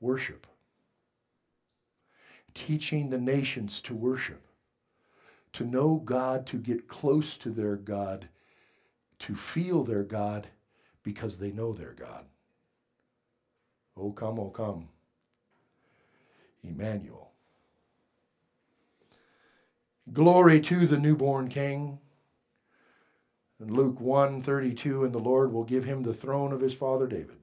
[0.00, 0.46] Worship.
[2.54, 4.42] Teaching the nations to worship,
[5.52, 8.28] to know God, to get close to their God,
[9.20, 10.46] to feel their God,
[11.02, 12.24] because they know their God.
[13.96, 14.88] Oh, come, oh, come.
[16.64, 17.30] Emmanuel.
[20.12, 21.98] Glory to the newborn King.
[23.60, 27.06] In Luke 1 32, and the Lord will give him the throne of his father
[27.06, 27.36] David.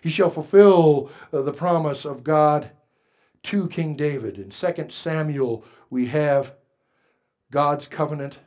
[0.00, 2.70] He shall fulfill uh, the promise of God
[3.44, 4.38] to King David.
[4.38, 6.54] In 2 Samuel, we have
[7.50, 8.38] God's covenant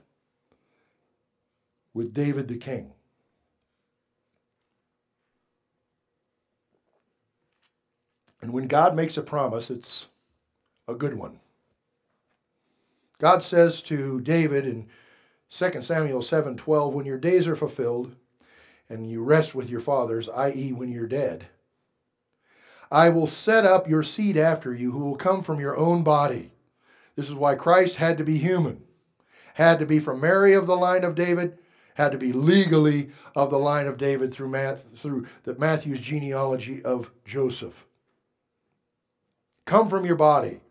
[1.93, 2.93] with David the king.
[8.41, 10.07] And when God makes a promise, it's
[10.88, 11.39] a good one.
[13.19, 14.88] God says to David in
[15.55, 18.15] 2 Samuel 7:12 when your days are fulfilled
[18.89, 20.73] and you rest with your fathers, i.e.
[20.73, 21.45] when you're dead,
[22.91, 26.53] I will set up your seed after you who will come from your own body.
[27.15, 28.83] This is why Christ had to be human.
[29.53, 31.59] Had to be from Mary of the line of David,
[31.93, 36.83] had to be legally of the line of David through, Math, through the Matthew's genealogy
[36.83, 37.85] of Joseph.
[39.65, 40.61] Come from your body,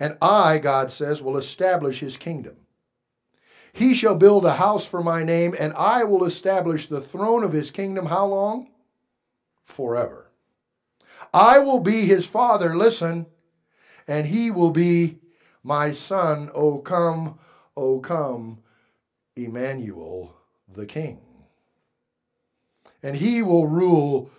[0.00, 2.56] and I, God says, will establish his kingdom.
[3.72, 7.52] He shall build a house for my name, and I will establish the throne of
[7.52, 8.06] his kingdom.
[8.06, 8.68] How long?
[9.64, 10.30] Forever.
[11.32, 13.26] I will be his father, listen,
[14.06, 15.20] and he will be
[15.62, 16.50] my son.
[16.54, 17.38] O come,
[17.76, 18.58] O come,
[19.36, 20.34] Emmanuel
[20.74, 21.20] the King.
[23.02, 24.30] And he will rule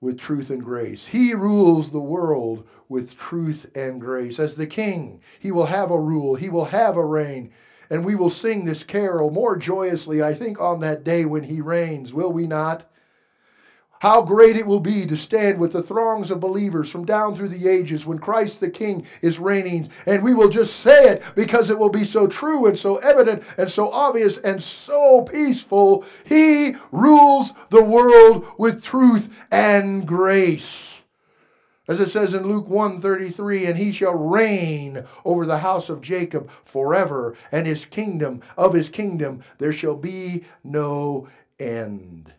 [0.00, 1.06] with truth and grace.
[1.06, 4.38] He rules the world with truth and grace.
[4.38, 7.52] As the King, he will have a rule, he will have a reign.
[7.92, 11.60] And we will sing this carol more joyously, I think, on that day when he
[11.60, 12.90] reigns, will we not?
[14.00, 17.50] How great it will be to stand with the throngs of believers from down through
[17.50, 19.90] the ages when Christ the King is reigning.
[20.06, 23.42] And we will just say it because it will be so true and so evident
[23.58, 26.06] and so obvious and so peaceful.
[26.24, 30.91] He rules the world with truth and grace.
[31.88, 36.48] As it says in Luke 1:33, and he shall reign over the house of Jacob
[36.64, 41.26] forever, and his kingdom, of his kingdom, there shall be no
[41.58, 42.32] end.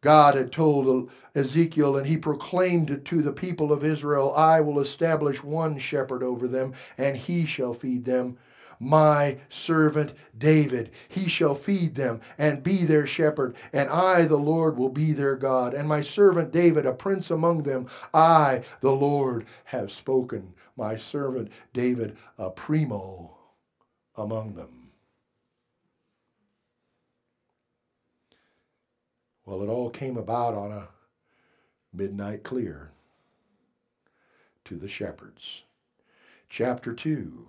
[0.00, 4.80] God had told Ezekiel, and he proclaimed it to the people of Israel I will
[4.80, 8.36] establish one shepherd over them, and he shall feed them.
[8.80, 14.76] My servant David, he shall feed them and be their shepherd, and I, the Lord,
[14.76, 15.74] will be their God.
[15.74, 20.54] And my servant David, a prince among them, I, the Lord, have spoken.
[20.76, 23.36] My servant David, a primo
[24.16, 24.90] among them.
[29.44, 30.88] Well, it all came about on a
[31.92, 32.92] midnight clear
[34.66, 35.62] to the shepherds.
[36.50, 37.48] Chapter 2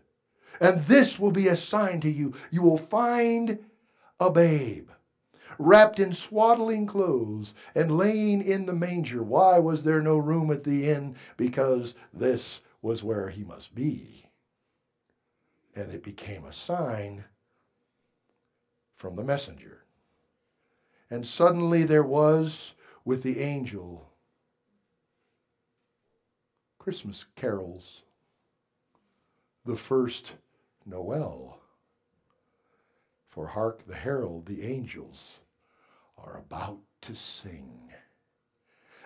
[0.61, 3.59] And this will be a sign to you you will find
[4.19, 4.89] a babe
[5.59, 9.21] wrapped in swaddling clothes and laying in the manger.
[9.21, 11.17] Why was there no room at the inn?
[11.35, 14.21] Because this was where he must be
[15.75, 17.23] and it became a sign
[18.95, 19.83] from the messenger.
[21.09, 22.73] And suddenly there was
[23.05, 24.07] with the angel
[26.77, 28.01] Christmas carols,
[29.65, 30.33] the first
[30.85, 31.59] Noel.
[33.27, 35.39] For hark the herald, the angels
[36.17, 37.91] are about to sing.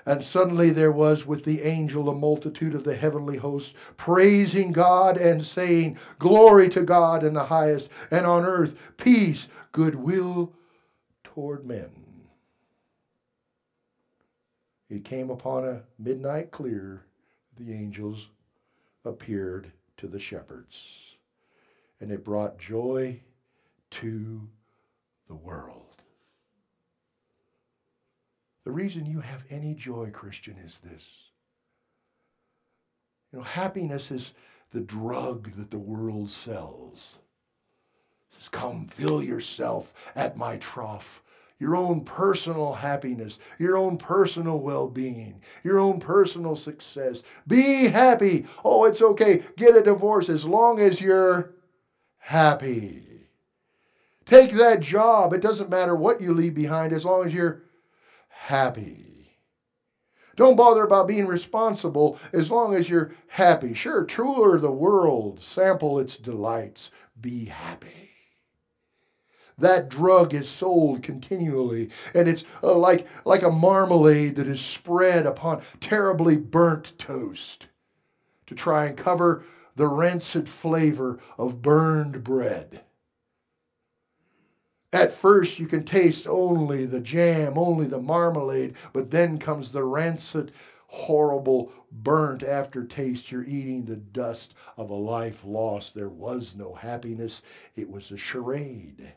[0.05, 5.17] And suddenly there was with the angel a multitude of the heavenly host, praising God
[5.17, 10.53] and saying, Glory to God in the highest, and on earth peace, goodwill
[11.23, 11.89] toward men.
[14.89, 17.03] It came upon a midnight clear,
[17.57, 18.29] the angels
[19.03, 21.14] appeared to the shepherds,
[21.99, 23.19] and it brought joy
[23.91, 24.47] to
[25.27, 25.81] the world.
[28.63, 31.25] The reason you have any joy, Christian, is this.
[33.31, 34.31] You know, happiness is
[34.71, 37.15] the drug that the world sells.
[38.31, 41.21] It says, Come, fill yourself at my trough.
[41.57, 47.23] Your own personal happiness, your own personal well being, your own personal success.
[47.47, 48.45] Be happy.
[48.65, 49.41] Oh, it's okay.
[49.55, 51.53] Get a divorce as long as you're
[52.25, 53.03] happy.
[54.25, 55.31] Take that job.
[55.31, 57.61] It doesn't matter what you leave behind as long as you're
[58.29, 59.29] happy.
[60.35, 63.75] Don't bother about being responsible as long as you're happy.
[63.75, 66.89] Sure, truer the world, sample its delights,
[67.21, 68.09] be happy.
[69.59, 75.27] That drug is sold continually, and it's uh, like, like a marmalade that is spread
[75.27, 77.67] upon terribly burnt toast
[78.47, 79.43] to try and cover
[79.75, 82.81] the rancid flavor of burned bread.
[84.93, 89.83] At first, you can taste only the jam, only the marmalade, but then comes the
[89.83, 90.53] rancid,
[90.87, 93.29] horrible, burnt aftertaste.
[93.29, 95.93] You're eating the dust of a life lost.
[95.93, 97.41] There was no happiness,
[97.75, 99.13] it was a charade.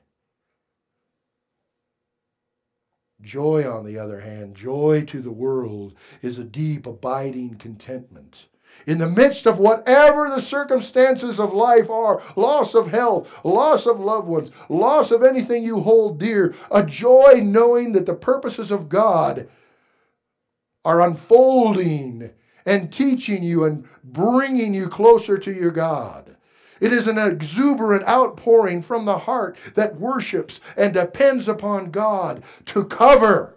[3.20, 8.46] Joy, on the other hand, joy to the world, is a deep, abiding contentment
[8.86, 14.00] in the midst of whatever the circumstances of life are loss of health, loss of
[14.00, 18.88] loved ones, loss of anything you hold dear a joy knowing that the purposes of
[18.88, 19.48] God
[20.84, 22.30] are unfolding
[22.64, 26.36] and teaching you and bringing you closer to your God.
[26.80, 32.84] It is an exuberant outpouring from the heart that worships and depends upon God to
[32.84, 33.54] cover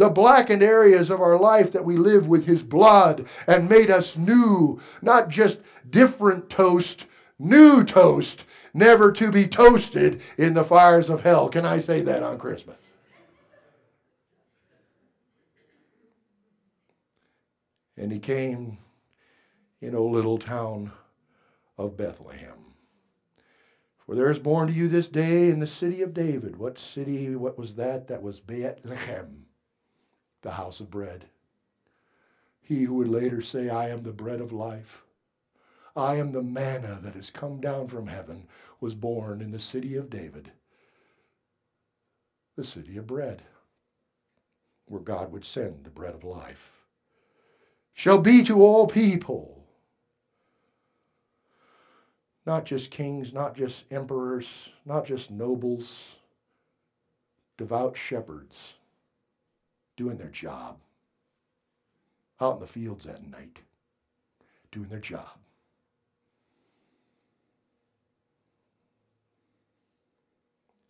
[0.00, 4.16] the blackened areas of our life that we live with His blood and made us
[4.16, 7.04] new, not just different toast,
[7.38, 11.50] new toast, never to be toasted in the fires of hell.
[11.50, 12.78] Can I say that on Christmas?
[17.98, 18.78] And he came
[19.82, 20.92] in a little town
[21.76, 22.72] of Bethlehem.
[24.06, 26.56] For there is born to you this day in the city of David.
[26.56, 28.08] What city, what was that?
[28.08, 29.44] That was Bethlehem,
[30.42, 31.26] the house of bread.
[32.60, 35.02] He who would later say, I am the bread of life.
[35.96, 38.46] I am the manna that has come down from heaven,
[38.80, 40.52] was born in the city of David,
[42.56, 43.42] the city of bread,
[44.86, 46.70] where God would send the bread of life.
[47.92, 49.56] Shall be to all people
[52.46, 54.48] not just kings, not just emperors,
[54.84, 55.94] not just nobles,
[57.58, 58.74] devout shepherds
[60.00, 60.78] doing their job
[62.40, 63.60] out in the fields at night,
[64.72, 65.28] doing their job.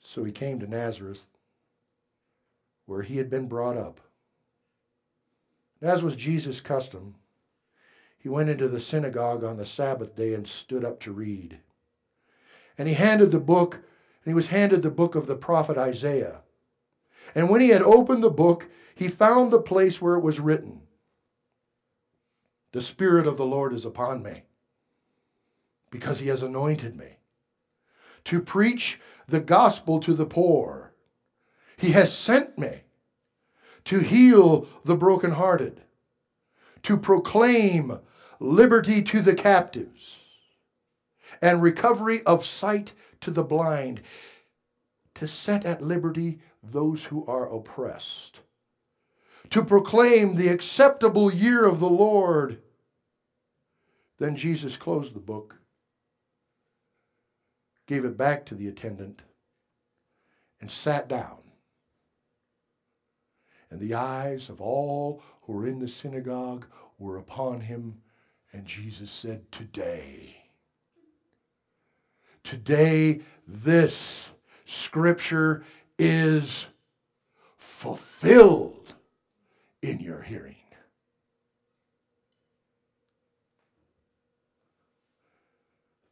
[0.01, 1.25] So he came to Nazareth,
[2.87, 4.01] where he had been brought up.
[5.83, 7.17] as was Jesus' custom,
[8.17, 11.59] he went into the synagogue on the Sabbath day and stood up to read.
[12.79, 16.43] And he handed the book, and he was handed the book of the prophet Isaiah.
[17.35, 18.69] And when he had opened the book,
[19.01, 20.83] he found the place where it was written
[22.73, 24.43] The Spirit of the Lord is upon me,
[25.91, 27.17] because he has anointed me
[28.27, 30.93] to preach the gospel to the poor.
[31.79, 32.83] He has sent me
[33.87, 35.81] to heal the brokenhearted,
[36.83, 38.01] to proclaim
[38.39, 40.17] liberty to the captives,
[41.41, 42.93] and recovery of sight
[43.23, 44.03] to the blind,
[45.15, 48.41] to set at liberty those who are oppressed,
[49.51, 52.63] to proclaim the acceptable year of the Lord.
[54.19, 55.57] Then Jesus closed the book,
[57.87, 59.23] gave it back to the attendant,
[60.61, 61.39] and sat down.
[63.71, 66.67] And the eyes of all who were in the synagogue
[66.99, 67.97] were upon him
[68.53, 70.37] and Jesus said, Today,
[72.43, 74.31] today, this
[74.67, 75.65] scripture
[75.99, 76.67] is
[77.57, 78.80] fulfilled
[79.83, 80.57] in your hearing.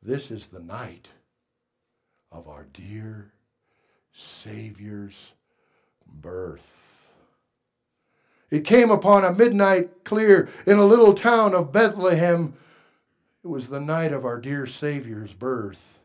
[0.03, 1.09] This is the night
[2.33, 3.33] of our dear
[4.12, 5.33] Savior's
[6.07, 7.12] birth.
[8.51, 12.55] It came upon a midnight clear in a little town of Bethlehem.
[13.45, 15.97] It was the night of our dear Savior's birth.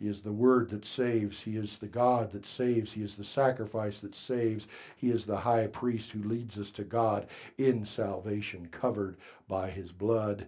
[0.00, 1.40] He is the Word that saves.
[1.40, 2.92] He is the God that saves.
[2.92, 4.66] He is the sacrifice that saves.
[4.96, 7.26] He is the high priest who leads us to God
[7.58, 10.46] in salvation, covered by his blood.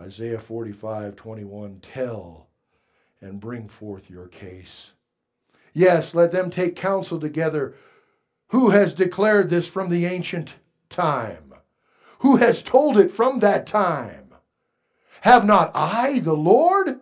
[0.00, 2.46] Isaiah 45 21 Tell
[3.20, 4.92] and bring forth your case.
[5.74, 7.74] Yes, let them take counsel together
[8.48, 10.54] who has declared this from the ancient
[10.88, 11.52] time?
[12.20, 14.34] Who has told it from that time?
[15.22, 17.00] Have not I the Lord?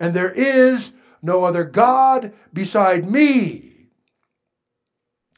[0.00, 0.90] And there is
[1.22, 3.86] no other God beside me,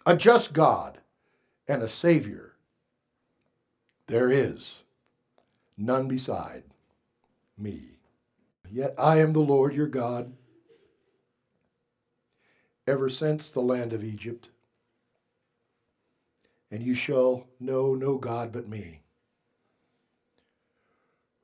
[0.07, 0.99] a just God
[1.69, 2.55] and a Savior.
[4.07, 4.77] There is
[5.77, 6.63] none beside
[7.59, 7.99] me.
[8.71, 10.33] Yet I am the Lord your God,
[12.87, 14.49] ever since the land of Egypt
[16.73, 19.03] and you shall know no God but me.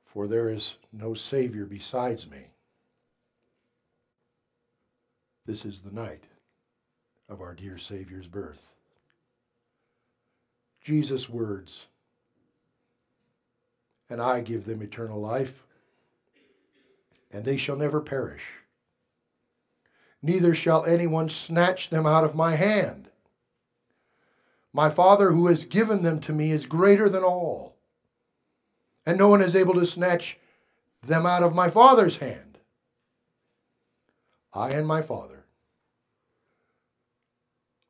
[0.07, 2.47] For there is no Savior besides me.
[5.49, 6.25] This is the night
[7.27, 8.61] of our dear Savior's birth.
[10.79, 11.87] Jesus' words,
[14.11, 15.63] and I give them eternal life,
[17.31, 18.43] and they shall never perish.
[20.21, 23.09] Neither shall anyone snatch them out of my hand.
[24.71, 27.75] My Father who has given them to me is greater than all,
[29.03, 30.37] and no one is able to snatch
[31.01, 32.59] them out of my Father's hand.
[34.53, 35.38] I and my Father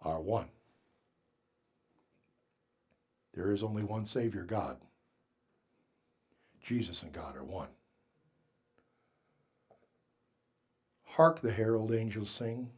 [0.01, 0.47] are one.
[3.33, 4.77] There is only one Savior, God.
[6.61, 7.69] Jesus and God are one.
[11.03, 12.69] Hark the herald angels sing.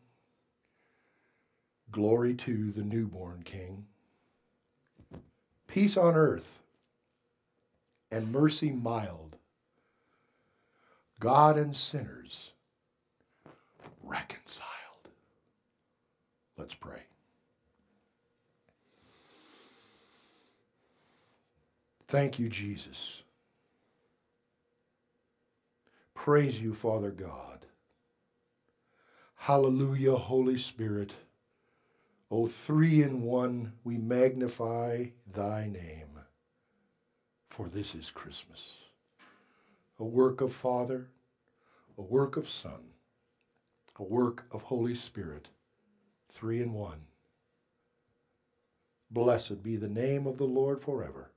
[1.92, 3.86] Glory to the newborn King.
[5.68, 6.60] Peace on earth
[8.12, 9.38] and mercy mild.
[11.20, 12.52] God and sinners
[14.04, 14.68] reconciled.
[16.58, 17.02] Let's pray.
[22.12, 23.22] Thank you, Jesus.
[26.14, 27.66] Praise you, Father God.
[29.36, 31.14] Hallelujah, Holy Spirit.
[32.30, 36.20] O three in one, we magnify thy name,
[37.50, 38.74] for this is Christmas.
[39.98, 41.08] A work of Father,
[41.98, 42.90] a work of Son,
[43.98, 45.48] a work of Holy Spirit,
[46.30, 47.04] three in one.
[49.10, 51.31] Blessed be the name of the Lord forever.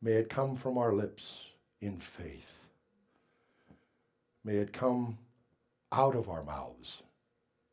[0.00, 1.46] May it come from our lips
[1.80, 2.66] in faith.
[4.44, 5.18] May it come
[5.92, 7.02] out of our mouths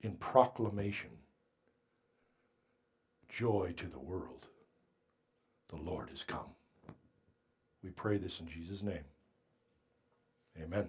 [0.02, 1.12] in proclamation.
[3.30, 4.48] Joy to the world.
[5.70, 6.50] The Lord has come.
[7.84, 9.04] We pray this in Jesus' name.
[10.62, 10.88] Amen.